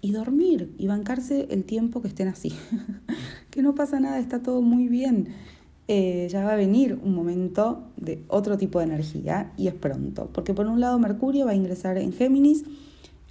y 0.00 0.12
dormir 0.12 0.72
y 0.78 0.86
bancarse 0.86 1.48
el 1.50 1.64
tiempo 1.64 2.00
que 2.00 2.08
estén 2.08 2.28
así. 2.28 2.52
que 3.50 3.62
no 3.62 3.74
pasa 3.74 3.98
nada, 3.98 4.18
está 4.18 4.42
todo 4.42 4.62
muy 4.62 4.88
bien. 4.88 5.28
Eh, 5.88 6.26
ya 6.30 6.44
va 6.44 6.54
a 6.54 6.56
venir 6.56 6.98
un 7.04 7.14
momento 7.14 7.84
de 7.96 8.24
otro 8.26 8.58
tipo 8.58 8.80
de 8.80 8.86
energía 8.86 9.52
y 9.56 9.68
es 9.68 9.74
pronto. 9.74 10.28
Porque 10.32 10.52
por 10.52 10.66
un 10.66 10.80
lado 10.80 10.98
Mercurio 10.98 11.46
va 11.46 11.52
a 11.52 11.54
ingresar 11.54 11.96
en 11.98 12.12
Géminis 12.12 12.64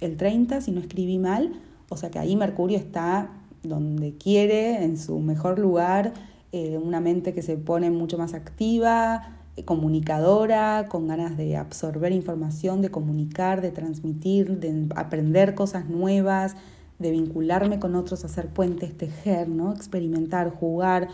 el 0.00 0.16
30, 0.16 0.60
si 0.62 0.70
no 0.70 0.80
escribí 0.80 1.18
mal, 1.18 1.52
o 1.88 1.96
sea 1.96 2.10
que 2.10 2.18
ahí 2.18 2.34
Mercurio 2.36 2.78
está 2.78 3.30
donde 3.62 4.16
quiere, 4.16 4.84
en 4.84 4.96
su 4.96 5.18
mejor 5.18 5.58
lugar, 5.58 6.12
eh, 6.52 6.78
una 6.78 7.00
mente 7.00 7.32
que 7.32 7.42
se 7.42 7.56
pone 7.56 7.90
mucho 7.90 8.16
más 8.18 8.32
activa, 8.34 9.36
eh, 9.56 9.64
comunicadora, 9.64 10.86
con 10.88 11.08
ganas 11.08 11.36
de 11.36 11.56
absorber 11.56 12.12
información, 12.12 12.82
de 12.82 12.90
comunicar, 12.90 13.60
de 13.60 13.70
transmitir, 13.70 14.60
de 14.60 14.86
aprender 14.94 15.54
cosas 15.54 15.88
nuevas, 15.88 16.56
de 16.98 17.10
vincularme 17.10 17.78
con 17.78 17.94
otros, 17.94 18.24
hacer 18.24 18.48
puentes, 18.48 18.96
tejer, 18.96 19.48
¿no? 19.48 19.72
experimentar, 19.72 20.50
jugar. 20.50 21.08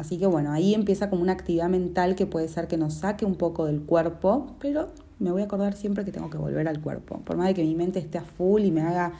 Así 0.00 0.16
que 0.16 0.24
bueno, 0.24 0.50
ahí 0.50 0.72
empieza 0.72 1.10
como 1.10 1.20
una 1.20 1.32
actividad 1.32 1.68
mental 1.68 2.14
que 2.14 2.24
puede 2.24 2.48
ser 2.48 2.68
que 2.68 2.78
nos 2.78 2.94
saque 2.94 3.26
un 3.26 3.34
poco 3.34 3.66
del 3.66 3.82
cuerpo, 3.82 4.56
pero 4.58 4.88
me 5.18 5.30
voy 5.30 5.42
a 5.42 5.44
acordar 5.44 5.76
siempre 5.76 6.06
que 6.06 6.10
tengo 6.10 6.30
que 6.30 6.38
volver 6.38 6.66
al 6.68 6.80
cuerpo. 6.80 7.20
Por 7.20 7.36
más 7.36 7.48
de 7.48 7.54
que 7.54 7.62
mi 7.62 7.74
mente 7.74 7.98
esté 7.98 8.16
a 8.16 8.24
full 8.24 8.62
y 8.62 8.70
me 8.70 8.80
haga 8.80 9.12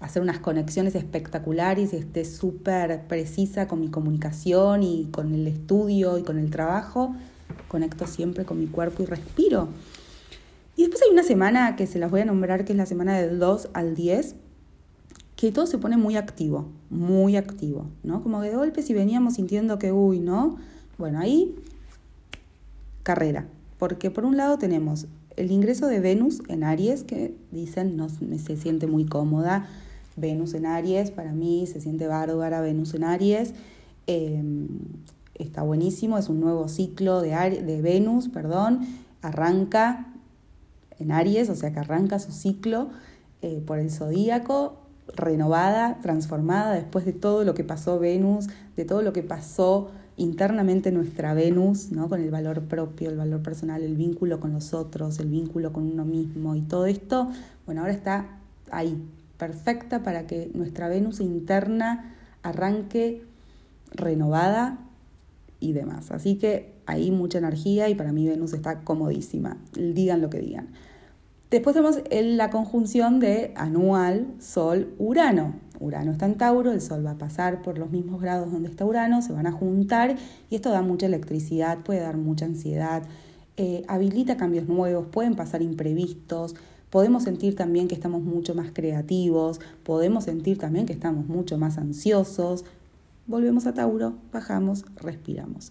hacer 0.00 0.20
unas 0.20 0.40
conexiones 0.40 0.96
espectaculares 0.96 1.92
y 1.92 1.96
esté 1.98 2.24
súper 2.24 3.06
precisa 3.06 3.68
con 3.68 3.80
mi 3.80 3.90
comunicación 3.90 4.82
y 4.82 5.06
con 5.12 5.32
el 5.32 5.46
estudio 5.46 6.18
y 6.18 6.24
con 6.24 6.36
el 6.40 6.50
trabajo, 6.50 7.14
conecto 7.68 8.08
siempre 8.08 8.44
con 8.44 8.58
mi 8.58 8.66
cuerpo 8.66 9.04
y 9.04 9.06
respiro. 9.06 9.68
Y 10.74 10.82
después 10.82 11.00
hay 11.04 11.12
una 11.12 11.22
semana 11.22 11.76
que 11.76 11.86
se 11.86 12.00
las 12.00 12.10
voy 12.10 12.22
a 12.22 12.24
nombrar, 12.24 12.64
que 12.64 12.72
es 12.72 12.76
la 12.76 12.86
semana 12.86 13.16
del 13.16 13.38
2 13.38 13.68
al 13.72 13.94
10, 13.94 14.34
que 15.38 15.52
todo 15.52 15.68
se 15.68 15.78
pone 15.78 15.96
muy 15.96 16.16
activo, 16.16 16.66
muy 16.90 17.36
activo, 17.36 17.86
¿no? 18.02 18.24
Como 18.24 18.40
de 18.40 18.56
golpe 18.56 18.82
si 18.82 18.92
veníamos 18.92 19.34
sintiendo 19.34 19.78
que, 19.78 19.92
uy, 19.92 20.18
¿no? 20.18 20.56
Bueno, 20.98 21.20
ahí, 21.20 21.54
carrera. 23.04 23.46
Porque 23.78 24.10
por 24.10 24.24
un 24.24 24.36
lado 24.36 24.58
tenemos 24.58 25.06
el 25.36 25.52
ingreso 25.52 25.86
de 25.86 26.00
Venus 26.00 26.42
en 26.48 26.64
Aries, 26.64 27.04
que 27.04 27.36
dicen 27.52 27.96
no 27.96 28.08
se 28.08 28.56
siente 28.56 28.88
muy 28.88 29.06
cómoda, 29.06 29.68
Venus 30.16 30.54
en 30.54 30.66
Aries, 30.66 31.12
para 31.12 31.32
mí 31.32 31.68
se 31.68 31.80
siente 31.80 32.08
bárbara 32.08 32.60
Venus 32.60 32.94
en 32.94 33.04
Aries. 33.04 33.54
Em, 34.08 34.66
está 35.36 35.62
buenísimo, 35.62 36.18
es 36.18 36.28
un 36.28 36.40
nuevo 36.40 36.66
ciclo 36.66 37.20
de, 37.20 37.30
de 37.62 37.80
Venus, 37.80 38.28
perdón, 38.28 38.80
arranca 39.22 40.12
en 40.98 41.12
Aries, 41.12 41.48
o 41.48 41.54
sea 41.54 41.72
que 41.72 41.78
arranca 41.78 42.18
su 42.18 42.32
ciclo 42.32 42.88
eh, 43.40 43.62
por 43.64 43.78
el 43.78 43.92
zodíaco, 43.92 44.87
renovada, 45.14 45.98
transformada 46.00 46.72
después 46.72 47.04
de 47.04 47.12
todo 47.12 47.44
lo 47.44 47.54
que 47.54 47.64
pasó 47.64 47.98
Venus, 47.98 48.48
de 48.76 48.84
todo 48.84 49.02
lo 49.02 49.12
que 49.12 49.22
pasó 49.22 49.90
internamente 50.16 50.90
nuestra 50.90 51.32
Venus, 51.32 51.92
¿no? 51.92 52.08
con 52.08 52.20
el 52.20 52.30
valor 52.30 52.62
propio, 52.62 53.08
el 53.08 53.16
valor 53.16 53.40
personal, 53.42 53.82
el 53.82 53.96
vínculo 53.96 54.40
con 54.40 54.52
los 54.52 54.74
otros, 54.74 55.18
el 55.20 55.28
vínculo 55.28 55.72
con 55.72 55.84
uno 55.84 56.04
mismo 56.04 56.56
y 56.56 56.62
todo 56.62 56.86
esto, 56.86 57.30
bueno, 57.66 57.82
ahora 57.82 57.92
está 57.92 58.26
ahí, 58.70 59.00
perfecta 59.38 60.02
para 60.02 60.26
que 60.26 60.50
nuestra 60.54 60.88
Venus 60.88 61.20
interna 61.20 62.14
arranque 62.42 63.22
renovada 63.92 64.78
y 65.60 65.72
demás. 65.72 66.10
Así 66.10 66.36
que 66.36 66.72
hay 66.86 67.10
mucha 67.10 67.38
energía 67.38 67.88
y 67.88 67.94
para 67.94 68.12
mí 68.12 68.26
Venus 68.26 68.52
está 68.52 68.80
comodísima, 68.80 69.56
digan 69.72 70.20
lo 70.20 70.30
que 70.30 70.40
digan. 70.40 70.68
Después 71.50 71.74
tenemos 71.74 72.02
la 72.10 72.50
conjunción 72.50 73.20
de 73.20 73.52
anual 73.56 74.26
Sol-Urano. 74.38 75.54
Urano 75.80 76.12
está 76.12 76.26
en 76.26 76.36
Tauro, 76.36 76.72
el 76.72 76.80
Sol 76.80 77.06
va 77.06 77.12
a 77.12 77.18
pasar 77.18 77.62
por 77.62 77.78
los 77.78 77.90
mismos 77.90 78.20
grados 78.20 78.52
donde 78.52 78.68
está 78.68 78.84
Urano, 78.84 79.22
se 79.22 79.32
van 79.32 79.46
a 79.46 79.52
juntar 79.52 80.16
y 80.50 80.56
esto 80.56 80.70
da 80.70 80.82
mucha 80.82 81.06
electricidad, 81.06 81.78
puede 81.78 82.00
dar 82.00 82.16
mucha 82.16 82.44
ansiedad, 82.44 83.04
eh, 83.56 83.84
habilita 83.88 84.36
cambios 84.36 84.68
nuevos, 84.68 85.06
pueden 85.10 85.36
pasar 85.36 85.62
imprevistos, 85.62 86.54
Podemos 86.90 87.24
sentir 87.24 87.54
también 87.54 87.86
que 87.86 87.94
estamos 87.94 88.22
mucho 88.22 88.54
más 88.54 88.70
creativos, 88.72 89.60
podemos 89.82 90.24
sentir 90.24 90.58
también 90.58 90.86
que 90.86 90.94
estamos 90.94 91.26
mucho 91.26 91.58
más 91.58 91.76
ansiosos. 91.76 92.64
Volvemos 93.26 93.66
a 93.66 93.74
Tauro, 93.74 94.14
bajamos, 94.32 94.86
respiramos. 94.96 95.70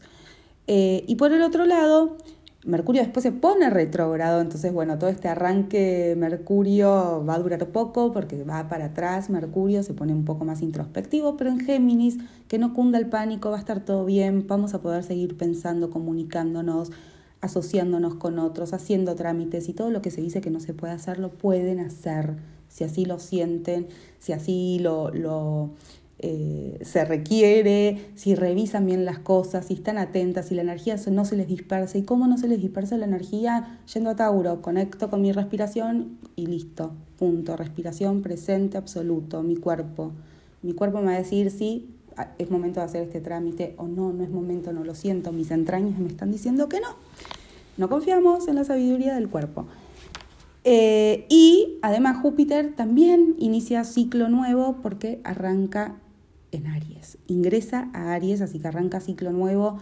Eh, 0.67 1.03
y 1.07 1.15
por 1.15 1.31
el 1.31 1.41
otro 1.41 1.65
lado, 1.65 2.17
Mercurio 2.65 3.01
después 3.01 3.23
se 3.23 3.31
pone 3.31 3.69
retrógrado, 3.69 4.41
entonces 4.41 4.73
bueno, 4.73 4.97
todo 4.97 5.09
este 5.09 5.27
arranque 5.27 6.15
Mercurio 6.17 7.23
va 7.23 7.35
a 7.35 7.39
durar 7.39 7.67
poco 7.67 8.11
porque 8.11 8.43
va 8.43 8.67
para 8.67 8.85
atrás, 8.85 9.29
Mercurio 9.29 9.83
se 9.83 9.93
pone 9.93 10.11
un 10.11 10.25
poco 10.25 10.43
más 10.43 10.61
introspectivo, 10.61 11.37
pero 11.37 11.51
en 11.51 11.59
Géminis, 11.59 12.17
que 12.47 12.57
no 12.57 12.73
cunda 12.73 12.97
el 12.97 13.07
pánico, 13.07 13.51
va 13.51 13.57
a 13.57 13.59
estar 13.59 13.85
todo 13.85 14.05
bien, 14.05 14.47
vamos 14.47 14.73
a 14.73 14.81
poder 14.81 15.03
seguir 15.03 15.37
pensando, 15.37 15.91
comunicándonos, 15.91 16.91
asociándonos 17.41 18.15
con 18.15 18.39
otros, 18.39 18.73
haciendo 18.73 19.15
trámites 19.15 19.69
y 19.69 19.73
todo 19.73 19.91
lo 19.91 20.01
que 20.01 20.11
se 20.11 20.21
dice 20.21 20.41
que 20.41 20.49
no 20.49 20.59
se 20.59 20.73
puede 20.73 20.93
hacer, 20.93 21.19
lo 21.19 21.29
pueden 21.29 21.79
hacer, 21.79 22.35
si 22.69 22.83
así 22.83 23.05
lo 23.05 23.19
sienten, 23.19 23.87
si 24.19 24.33
así 24.33 24.79
lo, 24.79 25.11
lo 25.11 25.69
eh, 26.19 26.79
se 26.81 27.05
requiere, 27.05 28.09
si 28.15 28.33
revisan 28.33 28.85
bien 28.85 29.05
las 29.05 29.19
cosas, 29.19 29.67
si 29.67 29.75
están 29.75 29.99
atentas, 29.99 30.47
si 30.47 30.55
la 30.55 30.63
energía 30.63 30.95
no 31.11 31.25
se 31.25 31.35
les 31.35 31.47
dispersa. 31.47 31.97
¿Y 31.97 32.03
cómo 32.03 32.27
no 32.27 32.37
se 32.37 32.47
les 32.47 32.61
dispersa 32.61 32.97
la 32.97 33.05
energía? 33.05 33.79
Yendo 33.93 34.09
a 34.09 34.15
Tauro, 34.15 34.61
conecto 34.61 35.09
con 35.09 35.21
mi 35.21 35.31
respiración 35.31 36.17
y 36.35 36.47
listo, 36.47 36.93
punto. 37.19 37.55
Respiración 37.55 38.21
presente 38.21 38.77
absoluto, 38.77 39.43
mi 39.43 39.57
cuerpo. 39.57 40.11
Mi 40.63 40.73
cuerpo 40.73 40.99
me 40.99 41.05
va 41.05 41.13
a 41.13 41.17
decir 41.17 41.51
sí, 41.51 41.93
es 42.39 42.49
momento 42.49 42.79
de 42.79 42.87
hacer 42.87 43.03
este 43.03 43.21
trámite 43.21 43.75
o 43.77 43.87
no, 43.87 44.11
no 44.11 44.23
es 44.23 44.29
momento, 44.31 44.73
no 44.73 44.83
lo 44.83 44.95
siento, 44.95 45.31
mis 45.31 45.51
entrañas 45.51 45.99
me 45.99 46.07
están 46.07 46.31
diciendo 46.31 46.67
que 46.67 46.79
no. 46.79 46.95
No 47.77 47.89
confiamos 47.89 48.47
en 48.47 48.55
la 48.55 48.63
sabiduría 48.63 49.13
del 49.13 49.29
cuerpo. 49.29 49.67
Eh, 50.63 51.27
y 51.29 51.77
además 51.83 52.17
Júpiter 52.21 52.75
también 52.75 53.35
inicia 53.37 53.83
ciclo 53.83 54.29
nuevo 54.29 54.79
porque 54.81 55.21
arranca 55.23 55.95
en 56.51 56.67
Aries. 56.67 57.17
Ingresa 57.27 57.89
a 57.93 58.13
Aries, 58.13 58.41
así 58.41 58.59
que 58.59 58.67
arranca 58.67 58.99
ciclo 58.99 59.31
nuevo. 59.31 59.79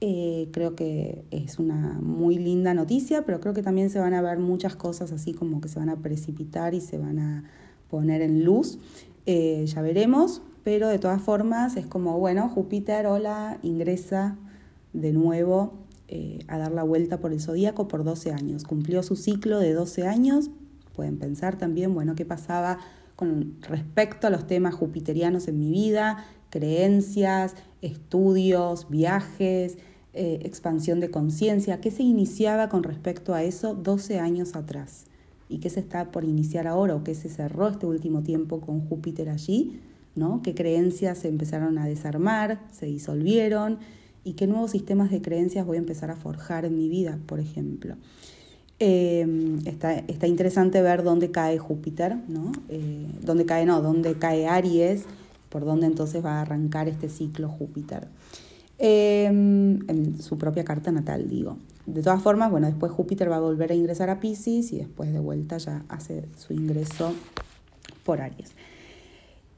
Eh, 0.00 0.48
creo 0.52 0.74
que 0.74 1.24
es 1.30 1.58
una 1.58 1.98
muy 2.00 2.38
linda 2.38 2.74
noticia, 2.74 3.24
pero 3.24 3.40
creo 3.40 3.54
que 3.54 3.62
también 3.62 3.90
se 3.90 3.98
van 4.00 4.14
a 4.14 4.20
ver 4.20 4.38
muchas 4.38 4.76
cosas 4.76 5.12
así 5.12 5.32
como 5.32 5.60
que 5.60 5.68
se 5.68 5.78
van 5.78 5.88
a 5.88 5.96
precipitar 5.96 6.74
y 6.74 6.80
se 6.80 6.98
van 6.98 7.18
a 7.18 7.44
poner 7.88 8.20
en 8.22 8.44
luz. 8.44 8.78
Eh, 9.26 9.64
ya 9.66 9.80
veremos, 9.82 10.42
pero 10.62 10.88
de 10.88 10.98
todas 10.98 11.22
formas 11.22 11.76
es 11.76 11.86
como, 11.86 12.18
bueno, 12.18 12.48
Júpiter, 12.48 13.06
hola, 13.06 13.58
ingresa 13.62 14.36
de 14.92 15.12
nuevo 15.12 15.72
eh, 16.08 16.40
a 16.48 16.58
dar 16.58 16.72
la 16.72 16.82
vuelta 16.82 17.18
por 17.18 17.32
el 17.32 17.40
zodíaco 17.40 17.88
por 17.88 18.04
12 18.04 18.32
años. 18.32 18.64
Cumplió 18.64 19.02
su 19.02 19.16
ciclo 19.16 19.58
de 19.58 19.72
12 19.72 20.06
años. 20.06 20.50
Pueden 20.94 21.18
pensar 21.18 21.56
también, 21.56 21.94
bueno, 21.94 22.14
qué 22.14 22.24
pasaba 22.24 22.78
con 23.16 23.56
respecto 23.62 24.26
a 24.26 24.30
los 24.30 24.46
temas 24.46 24.74
jupiterianos 24.74 25.48
en 25.48 25.58
mi 25.58 25.70
vida, 25.70 26.24
creencias, 26.50 27.54
estudios, 27.82 28.88
viajes, 28.90 29.78
eh, 30.12 30.40
expansión 30.42 31.00
de 31.00 31.10
conciencia, 31.10 31.80
qué 31.80 31.90
se 31.90 32.02
iniciaba 32.02 32.68
con 32.68 32.82
respecto 32.82 33.34
a 33.34 33.42
eso 33.42 33.74
12 33.74 34.20
años 34.20 34.54
atrás 34.54 35.06
y 35.48 35.58
qué 35.58 35.70
se 35.70 35.80
está 35.80 36.10
por 36.10 36.24
iniciar 36.24 36.66
ahora 36.66 36.94
o 36.94 37.04
qué 37.04 37.14
se 37.14 37.28
cerró 37.28 37.68
este 37.68 37.86
último 37.86 38.22
tiempo 38.22 38.60
con 38.60 38.80
Júpiter 38.88 39.28
allí 39.28 39.80
¿no? 40.14 40.42
qué 40.42 40.54
creencias 40.54 41.18
se 41.18 41.28
empezaron 41.28 41.78
a 41.78 41.86
desarmar, 41.86 42.60
se 42.72 42.86
disolvieron 42.86 43.78
y 44.22 44.34
qué 44.34 44.46
nuevos 44.46 44.70
sistemas 44.70 45.10
de 45.10 45.20
creencias 45.20 45.66
voy 45.66 45.76
a 45.76 45.80
empezar 45.80 46.10
a 46.10 46.16
forjar 46.16 46.64
en 46.64 46.76
mi 46.76 46.88
vida, 46.88 47.18
por 47.26 47.40
ejemplo. 47.40 47.96
Em, 48.80 49.58
está, 49.66 50.26
interesante 50.26 50.82
ver 50.82 51.04
dónde 51.04 51.30
cae 51.30 51.58
Júpiter, 51.58 52.16
¿no? 52.28 52.50
Eh, 52.68 53.06
dónde 53.22 53.46
cae, 53.46 53.66
no, 53.66 53.80
dónde 53.80 54.14
cae 54.14 54.48
Aries, 54.48 55.04
por 55.48 55.64
dónde 55.64 55.86
entonces 55.86 56.24
va 56.24 56.38
a 56.38 56.40
arrancar 56.42 56.88
este 56.88 57.08
ciclo 57.08 57.48
Júpiter. 57.48 58.08
Em, 58.78 59.88
en 59.88 60.20
su 60.20 60.36
propia 60.38 60.64
carta 60.64 60.90
natal, 60.90 61.28
digo. 61.28 61.56
De 61.86 62.02
todas 62.02 62.20
formas, 62.22 62.50
bueno, 62.50 62.66
después 62.66 62.90
Júpiter 62.90 63.30
va 63.30 63.36
a 63.36 63.40
volver 63.40 63.70
a 63.70 63.74
ingresar 63.74 64.10
a 64.10 64.18
Pisces 64.18 64.72
y 64.72 64.78
después 64.78 65.12
de 65.12 65.20
vuelta 65.20 65.58
ya 65.58 65.84
hace 65.88 66.24
su 66.36 66.52
ingreso 66.52 67.14
por 68.04 68.20
Aries. 68.20 68.52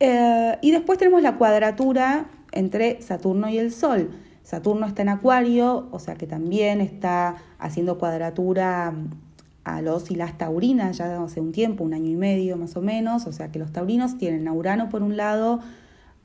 Eh, 0.00 0.58
y 0.60 0.72
después 0.72 0.98
tenemos 0.98 1.22
la 1.22 1.38
cuadratura 1.38 2.28
entre 2.52 3.00
Saturno 3.00 3.48
y 3.48 3.58
el 3.58 3.72
Sol. 3.72 4.10
Saturno 4.46 4.86
está 4.86 5.02
en 5.02 5.08
Acuario, 5.08 5.88
o 5.90 5.98
sea 5.98 6.14
que 6.14 6.28
también 6.28 6.80
está 6.80 7.34
haciendo 7.58 7.98
cuadratura 7.98 8.94
a 9.64 9.82
los 9.82 10.12
y 10.12 10.14
las 10.14 10.38
taurinas 10.38 10.98
ya 10.98 11.20
hace 11.20 11.40
un 11.40 11.50
tiempo, 11.50 11.82
un 11.82 11.94
año 11.94 12.12
y 12.12 12.14
medio 12.14 12.56
más 12.56 12.76
o 12.76 12.80
menos, 12.80 13.26
o 13.26 13.32
sea 13.32 13.50
que 13.50 13.58
los 13.58 13.72
taurinos 13.72 14.18
tienen 14.18 14.46
a 14.46 14.52
Urano 14.52 14.88
por 14.88 15.02
un 15.02 15.16
lado 15.16 15.58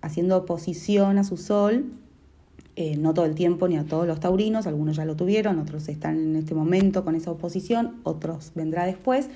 haciendo 0.01 0.37
oposición 0.37 1.17
a 1.17 1.23
su 1.23 1.35
Sol, 1.35 1.85
eh, 2.75 2.95
no 2.95 3.15
todo 3.15 3.25
el 3.25 3.33
tiempo 3.33 3.67
ni 3.67 3.75
a 3.75 3.85
todos 3.85 4.05
los 4.05 4.19
taurinos, 4.19 4.67
algunos 4.67 4.97
ya 4.97 5.05
lo 5.05 5.15
tuvieron, 5.15 5.57
otros 5.57 5.89
están 5.89 6.19
en 6.19 6.35
este 6.35 6.53
momento 6.53 7.03
con 7.03 7.15
esa 7.15 7.31
oposición, 7.31 8.01
otros 8.03 8.51
vendrá 8.53 8.85
después. 8.85 9.31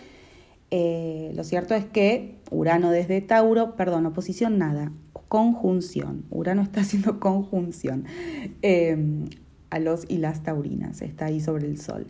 Eh, 0.70 1.32
lo 1.34 1.44
cierto 1.44 1.74
es 1.74 1.86
que 1.86 2.36
Urano 2.52 2.92
desde 2.92 3.20
Tauro, 3.22 3.76
perdón, 3.76 4.06
oposición 4.06 4.60
nada, 4.60 4.92
conjunción. 5.36 6.24
Urano 6.30 6.62
está 6.62 6.82
haciendo 6.82 7.20
conjunción 7.20 8.06
eh, 8.62 9.28
a 9.70 9.80
los 9.80 10.06
y 10.08 10.20
las 10.20 10.44
taurinas, 10.44 11.02
está 11.02 11.26
ahí 11.26 11.42
sobre 11.42 11.68
el 11.68 11.78
Sol 11.78 12.08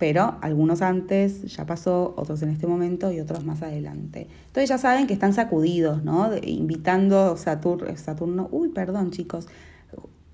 pero 0.00 0.38
algunos 0.40 0.80
antes 0.80 1.42
ya 1.54 1.66
pasó, 1.66 2.14
otros 2.16 2.40
en 2.40 2.48
este 2.48 2.66
momento 2.66 3.12
y 3.12 3.20
otros 3.20 3.44
más 3.44 3.60
adelante. 3.60 4.28
Entonces 4.46 4.70
ya 4.70 4.78
saben 4.78 5.06
que 5.06 5.12
están 5.12 5.34
sacudidos, 5.34 6.02
¿no? 6.02 6.30
invitando 6.42 7.36
Saturno, 7.36 7.94
Saturno, 7.98 8.48
uy, 8.50 8.70
perdón 8.70 9.10
chicos, 9.10 9.46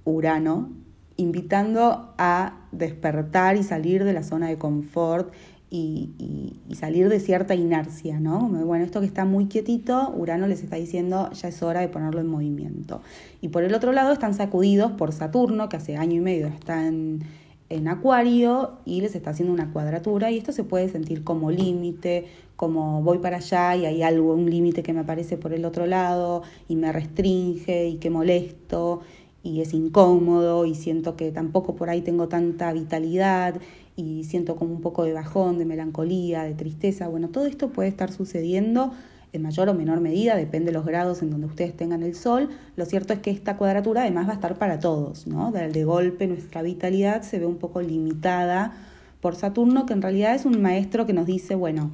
Urano, 0.05 0.71
invitando 1.17 2.15
a 2.17 2.61
despertar 2.71 3.57
y 3.57 3.65
salir 3.65 4.05
de 4.05 4.13
la 4.13 4.23
zona 4.23 4.47
de 4.47 4.57
confort 4.57 5.33
y, 5.71 6.61
salir 6.75 7.09
de 7.09 7.21
cierta 7.21 7.55
inercia, 7.55 8.21
¿no? 8.21 8.41
Bueno, 8.41 8.85
esto 8.85 9.01
que 9.01 9.07
está 9.07 9.25
muy 9.25 9.47
quietito, 9.47 10.13
Urano 10.17 10.47
les 10.47 10.63
está 10.63 10.77
diciendo 10.77 11.31
ya 11.33 11.49
es 11.49 11.63
hora 11.63 11.81
de 11.81 11.89
ponerlo 11.89 12.21
en 12.21 12.27
movimiento. 12.27 13.01
Y 13.41 13.49
por 13.49 13.65
el 13.65 13.75
otro 13.75 13.93
lado 13.93 14.13
están 14.13 14.35
sacudidos 14.35 14.93
por 14.93 15.13
Saturno, 15.13 15.69
que 15.69 15.77
hace 15.77 15.97
año 15.97 16.17
y 16.17 16.21
medio 16.21 16.49
está 16.49 16.87
en 16.87 17.25
en 17.69 17.89
Acuario 17.89 18.79
y 18.85 19.01
les 19.01 19.15
está 19.15 19.31
haciendo 19.31 19.53
una 19.53 19.73
cuadratura 19.73 20.31
y 20.31 20.39
esto 20.39 20.53
se 20.53 20.65
puede 20.65 20.89
sentir 20.89 21.25
como 21.25 21.51
límite, 21.51 22.27
como 22.55 23.03
voy 23.03 23.19
para 23.19 23.39
allá 23.39 23.75
y 23.77 23.87
hay 23.87 24.03
algo, 24.03 24.35
un 24.35 24.49
límite 24.49 24.83
que 24.83 24.93
me 24.93 25.01
aparece 25.01 25.37
por 25.37 25.53
el 25.53 25.65
otro 25.65 25.87
lado 25.87 26.43
y 26.69 26.77
me 26.77 26.93
restringe 26.93 27.89
y 27.89 27.97
que 27.97 28.11
molesto 28.11 29.01
y 29.43 29.61
es 29.61 29.75
incómodo 29.75 30.65
y 30.65 30.75
siento 30.75 31.17
que 31.17 31.33
tampoco 31.33 31.75
por 31.75 31.91
ahí 31.91 32.03
tengo 32.03 32.29
tanta 32.29 32.73
vitalidad 32.73 33.57
y 33.97 34.25
siento 34.25 34.57
como 34.57 34.75
un 34.75 34.83
poco 34.83 35.05
de 35.05 35.13
bajón, 35.13 35.59
de 35.59 35.65
melancolía, 35.65 36.45
de 36.45 36.55
tristeza. 36.55 37.09
Bueno, 37.09 37.29
todo 37.29 37.47
esto 37.47 37.71
puede 37.71 37.89
estar 37.89 38.13
sucediendo 38.13 38.93
en 39.33 39.43
mayor 39.43 39.69
o 39.69 39.75
menor 39.75 40.01
medida, 40.01 40.37
depende 40.37 40.67
de 40.67 40.73
los 40.73 40.85
grados 40.85 41.23
en 41.23 41.31
donde 41.31 41.47
ustedes 41.47 41.77
tengan 41.77 42.03
el 42.03 42.15
sol. 42.15 42.49
Lo 42.77 42.85
cierto 42.87 43.13
es 43.13 43.19
que 43.21 43.31
esta 43.31 43.57
cuadratura 43.57 44.03
además 44.03 44.29
va 44.29 44.33
a 44.33 44.35
estar 44.35 44.59
para 44.59 44.81
todos, 44.81 45.27
¿no? 45.27 45.51
De 45.51 45.85
golpe 45.85 46.27
nuestra 46.27 46.63
vitalidad 46.63 47.23
se 47.23 47.39
ve 47.39 47.47
un 47.47 47.57
poco 47.57 47.83
limitada 47.83 48.75
por 49.21 49.35
Saturno, 49.35 49.87
que 49.87 49.93
en 49.93 50.03
realidad 50.03 50.35
es 50.35 50.45
un 50.45 50.63
maestro 50.63 51.07
que 51.07 51.13
nos 51.13 51.27
dice, 51.27 51.55
bueno, 51.55 51.91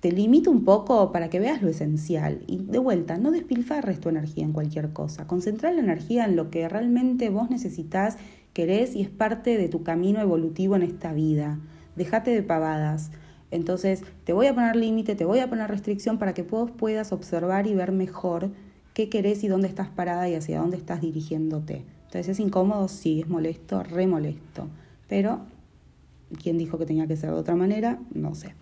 te 0.00 0.10
limito 0.10 0.50
un 0.50 0.64
poco 0.64 1.12
para 1.12 1.30
que 1.30 1.38
veas 1.38 1.62
lo 1.62 1.68
esencial. 1.68 2.40
Y 2.46 2.58
de 2.58 2.78
vuelta, 2.78 3.18
no 3.18 3.30
despilfarres 3.30 4.00
tu 4.00 4.08
energía 4.08 4.44
en 4.44 4.52
cualquier 4.52 4.92
cosa. 4.92 5.26
Concentrar 5.26 5.74
la 5.74 5.80
energía 5.80 6.24
en 6.24 6.34
lo 6.34 6.50
que 6.50 6.68
realmente 6.68 7.30
vos 7.30 7.50
necesitas, 7.50 8.16
querés 8.52 8.94
y 8.94 9.02
es 9.02 9.08
parte 9.08 9.56
de 9.58 9.68
tu 9.68 9.82
camino 9.82 10.20
evolutivo 10.20 10.76
en 10.76 10.82
esta 10.82 11.12
vida. 11.12 11.58
Dejate 11.96 12.30
de 12.30 12.42
pavadas. 12.42 13.10
Entonces, 13.50 14.02
te 14.24 14.32
voy 14.32 14.46
a 14.46 14.54
poner 14.54 14.76
límite, 14.76 15.14
te 15.14 15.24
voy 15.24 15.40
a 15.40 15.48
poner 15.48 15.68
restricción 15.68 16.18
para 16.18 16.32
que 16.32 16.42
vos 16.42 16.70
puedas 16.70 17.12
observar 17.12 17.66
y 17.66 17.74
ver 17.74 17.92
mejor 17.92 18.50
qué 18.94 19.08
querés 19.08 19.44
y 19.44 19.48
dónde 19.48 19.68
estás 19.68 19.88
parada 19.88 20.28
y 20.28 20.34
hacia 20.34 20.60
dónde 20.60 20.76
estás 20.76 21.00
dirigiéndote. 21.00 21.84
Entonces, 22.06 22.28
¿es 22.28 22.40
incómodo? 22.40 22.88
Sí, 22.88 23.20
es 23.20 23.28
molesto, 23.28 23.82
re 23.82 24.06
molesto. 24.06 24.68
Pero, 25.08 25.40
¿quién 26.42 26.58
dijo 26.58 26.78
que 26.78 26.86
tenía 26.86 27.06
que 27.06 27.16
ser 27.16 27.30
de 27.30 27.36
otra 27.36 27.56
manera? 27.56 27.98
No 28.14 28.34
sé. 28.34 28.54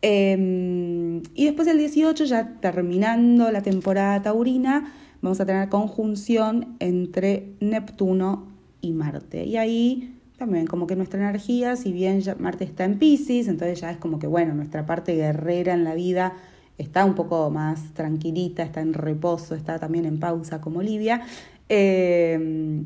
Em, 0.00 1.22
y 1.34 1.46
después 1.46 1.66
el 1.68 1.78
18, 1.78 2.24
ya 2.24 2.60
terminando 2.60 3.50
la 3.50 3.62
temporada 3.62 4.22
taurina, 4.22 4.92
vamos 5.20 5.40
a 5.40 5.46
tener 5.46 5.68
conjunción 5.68 6.76
entre 6.78 7.52
Neptuno 7.60 8.57
y 8.80 8.92
Marte. 8.92 9.44
Y 9.44 9.56
ahí 9.56 10.14
también 10.36 10.66
como 10.66 10.86
que 10.86 10.96
nuestra 10.96 11.20
energía, 11.20 11.76
si 11.76 11.92
bien 11.92 12.22
Marte 12.38 12.64
está 12.64 12.84
en 12.84 12.98
Pisces, 12.98 13.48
entonces 13.48 13.80
ya 13.80 13.90
es 13.90 13.96
como 13.96 14.18
que, 14.18 14.26
bueno, 14.26 14.54
nuestra 14.54 14.86
parte 14.86 15.14
guerrera 15.14 15.74
en 15.74 15.84
la 15.84 15.94
vida 15.94 16.34
está 16.78 17.04
un 17.04 17.14
poco 17.14 17.50
más 17.50 17.92
tranquilita, 17.94 18.62
está 18.62 18.80
en 18.80 18.94
reposo, 18.94 19.54
está 19.54 19.78
también 19.78 20.04
en 20.04 20.20
pausa 20.20 20.60
como 20.60 20.80
Livia. 20.80 21.22
Eh, 21.68 22.82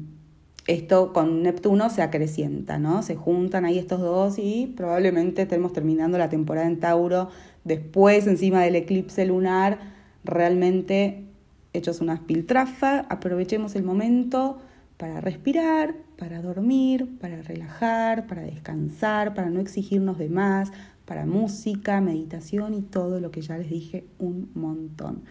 esto 0.67 1.13
con 1.13 1.43
Neptuno 1.43 1.91
se 1.91 2.03
acrecienta, 2.03 2.79
¿no? 2.79 3.03
Se 3.03 3.17
juntan 3.17 3.65
ahí 3.65 3.79
estos 3.79 4.01
dos 4.01 4.39
y 4.39 4.73
probablemente 4.77 5.43
estemos 5.43 5.73
terminando 5.73 6.19
la 6.19 6.29
temporada 6.29 6.67
en 6.67 6.79
Tauro 6.79 7.31
después, 7.65 8.27
encima 8.27 8.63
del 8.63 8.77
eclipse 8.77 9.25
lunar, 9.27 9.79
realmente 10.25 11.25
hechos 11.73 12.01
unas 12.01 12.21
piltrafas, 12.21 13.07
aprovechemos 13.09 13.75
el 13.75 13.83
momento 13.83 14.59
para 15.03 15.21
respirar, 15.21 15.97
para 16.17 16.41
dormir, 16.41 17.19
para 17.21 17.43
relajar, 17.43 18.29
para 18.29 18.43
descansar, 18.43 19.35
para 19.35 19.51
no 19.51 19.59
exigirnos 19.59 20.17
de 20.17 20.29
más, 20.29 20.71
para 21.07 21.27
música, 21.27 22.01
meditación 22.01 22.73
y 22.73 22.83
todo 22.83 23.19
lo 23.19 23.33
que 23.33 23.41
ya 23.41 23.59
les 23.59 23.69
dije 23.69 24.05
un 24.21 24.53
montón. 24.55 25.23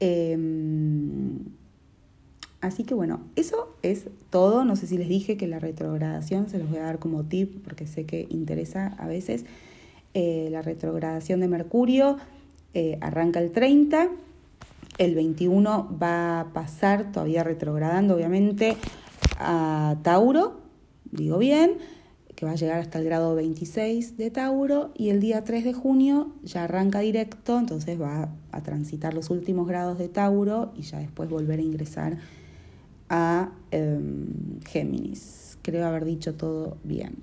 Em, 0.00 1.38
así 2.60 2.84
que 2.84 2.92
bueno, 2.92 3.22
eso 3.36 3.74
es 3.80 4.04
todo. 4.28 4.66
No 4.66 4.76
sé 4.76 4.86
si 4.86 4.98
les 4.98 5.08
dije 5.08 5.38
que 5.38 5.46
la 5.46 5.60
retrogradación 5.60 6.50
se 6.50 6.58
los 6.58 6.68
voy 6.68 6.80
a 6.80 6.82
dar 6.82 6.98
como 6.98 7.24
tip 7.24 7.64
porque 7.64 7.86
sé 7.86 8.04
que 8.04 8.26
interesa 8.28 8.88
a 8.98 9.06
veces. 9.06 9.46
Eh, 10.12 10.50
la 10.52 10.60
retrogradación 10.60 11.40
de 11.40 11.48
Mercurio 11.48 12.18
eh, 12.74 12.98
arranca 13.00 13.40
el 13.40 13.50
30. 13.50 14.10
El 14.98 15.14
21 15.14 15.96
va 16.02 16.40
a 16.40 16.52
pasar, 16.52 17.12
todavía 17.12 17.44
retrogradando 17.44 18.14
obviamente, 18.14 18.76
a 19.38 19.96
Tauro, 20.02 20.60
digo 21.10 21.38
bien, 21.38 21.78
que 22.36 22.44
va 22.44 22.52
a 22.52 22.56
llegar 22.56 22.78
hasta 22.80 22.98
el 22.98 23.04
grado 23.04 23.34
26 23.34 24.16
de 24.18 24.30
Tauro 24.30 24.90
y 24.94 25.08
el 25.08 25.20
día 25.20 25.42
3 25.42 25.64
de 25.64 25.72
junio 25.72 26.32
ya 26.44 26.64
arranca 26.64 27.00
directo, 27.00 27.58
entonces 27.58 28.00
va 28.00 28.28
a 28.52 28.62
transitar 28.62 29.14
los 29.14 29.30
últimos 29.30 29.66
grados 29.66 29.98
de 29.98 30.08
Tauro 30.08 30.72
y 30.76 30.82
ya 30.82 30.98
después 30.98 31.30
volver 31.30 31.58
a 31.58 31.62
ingresar 31.62 32.18
a 33.08 33.52
em, 33.70 34.60
Géminis. 34.66 35.58
Creo 35.62 35.86
haber 35.86 36.04
dicho 36.04 36.34
todo 36.34 36.76
bien. 36.84 37.16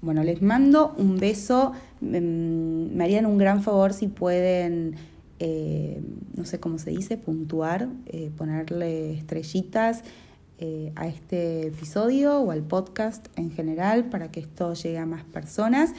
Bueno, 0.00 0.22
les 0.22 0.40
mando 0.40 0.94
un 0.96 1.18
beso. 1.18 1.72
Em, 2.00 2.94
me 2.94 3.04
harían 3.04 3.26
un 3.26 3.38
gran 3.38 3.62
favor 3.62 3.92
si 3.92 4.06
pueden, 4.06 4.94
eh, 5.40 6.00
no 6.36 6.44
sé 6.44 6.60
cómo 6.60 6.78
se 6.78 6.90
dice, 6.90 7.16
puntuar, 7.18 7.88
eh, 8.06 8.30
ponerle 8.36 9.14
estrellitas 9.14 10.04
eh, 10.62 10.92
a 10.94 11.06
este 11.06 11.68
episodio 11.68 12.38
o 12.38 12.50
al 12.50 12.62
podcast 12.62 13.26
en 13.36 13.50
general 13.50 14.10
para 14.10 14.30
que 14.30 14.40
esto 14.40 14.74
llegue 14.74 14.98
a 14.98 15.06
más 15.06 15.24
personas. 15.24 15.94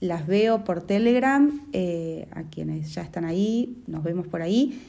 Las 0.00 0.26
veo 0.26 0.64
por 0.64 0.82
Telegram, 0.82 1.66
eh, 1.72 2.28
a 2.32 2.42
quienes 2.42 2.92
ya 2.94 3.00
están 3.00 3.24
ahí, 3.24 3.82
nos 3.86 4.04
vemos 4.04 4.26
por 4.26 4.42
ahí 4.42 4.80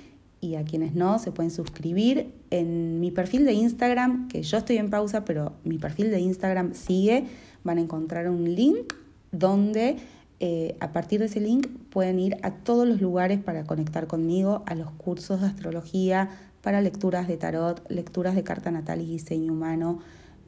y 0.42 0.56
a 0.56 0.66
quienes 0.66 0.94
no 0.94 1.20
se 1.20 1.32
pueden 1.32 1.52
suscribir 1.52 2.34
en 2.50 3.00
mi 3.00 3.12
perfil 3.12 3.46
de 3.46 3.54
Instagram, 3.54 4.28
que 4.28 4.44
yo 4.44 4.58
estoy 4.58 4.76
en 4.76 4.90
pausa, 4.90 5.24
pero 5.24 5.54
mi 5.64 5.78
perfil 5.78 6.12
de 6.12 6.20
Instagram 6.20 6.74
sigue, 6.74 7.24
van 7.64 7.78
a 7.78 7.82
encontrar 7.82 8.30
un 8.30 8.54
link 8.54 8.94
donde 9.32 9.96
eh, 10.42 10.76
a 10.82 10.92
partir 10.92 11.22
de 11.22 11.28
ese 11.28 11.40
link 11.40 11.68
pueden 11.90 12.20
ir 12.20 12.36
a 12.44 12.52
todos 12.52 12.86
los 12.86 13.00
lugares 13.00 13.40
para 13.40 13.64
conectar 13.64 14.08
conmigo, 14.08 14.64
a 14.66 14.76
los 14.76 14.92
cursos 14.92 15.40
de 15.40 15.48
astrología, 15.48 16.30
para 16.64 16.80
lecturas 16.80 17.28
de 17.28 17.36
tarot, 17.36 17.86
lecturas 17.90 18.36
de 18.36 18.44
carta 18.44 18.72
natal 18.72 19.02
y 19.02 19.06
diseño 19.06 19.52
humano, 19.52 20.00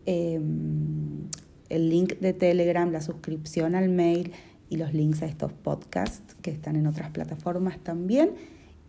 em, 0.06 1.28
el 1.67 1.89
link 1.89 2.13
de 2.19 2.32
Telegram, 2.32 2.89
la 2.89 3.01
suscripción 3.01 3.75
al 3.75 3.89
mail 3.89 4.32
y 4.69 4.78
los 4.78 4.93
links 4.93 5.21
a 5.21 5.25
estos 5.25 5.51
podcasts 5.51 6.36
que 6.41 6.51
están 6.51 6.78
en 6.78 6.88
otras 6.88 7.12
plataformas 7.12 7.80
también. 7.80 8.32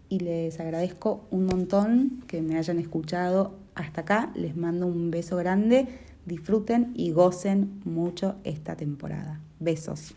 Y 0.08 0.20
les 0.20 0.60
agradezco 0.60 1.26
un 1.32 1.46
montón 1.46 2.22
que 2.28 2.42
me 2.42 2.56
hayan 2.56 2.78
escuchado 2.78 3.56
hasta 3.74 4.02
acá. 4.02 4.30
Les 4.36 4.56
mando 4.56 4.86
un 4.86 5.10
beso 5.10 5.36
grande. 5.36 5.88
Disfruten 6.26 6.92
y 6.94 7.10
gocen 7.10 7.80
mucho 7.84 8.36
esta 8.44 8.76
temporada. 8.76 9.40
Besos. 9.58 10.14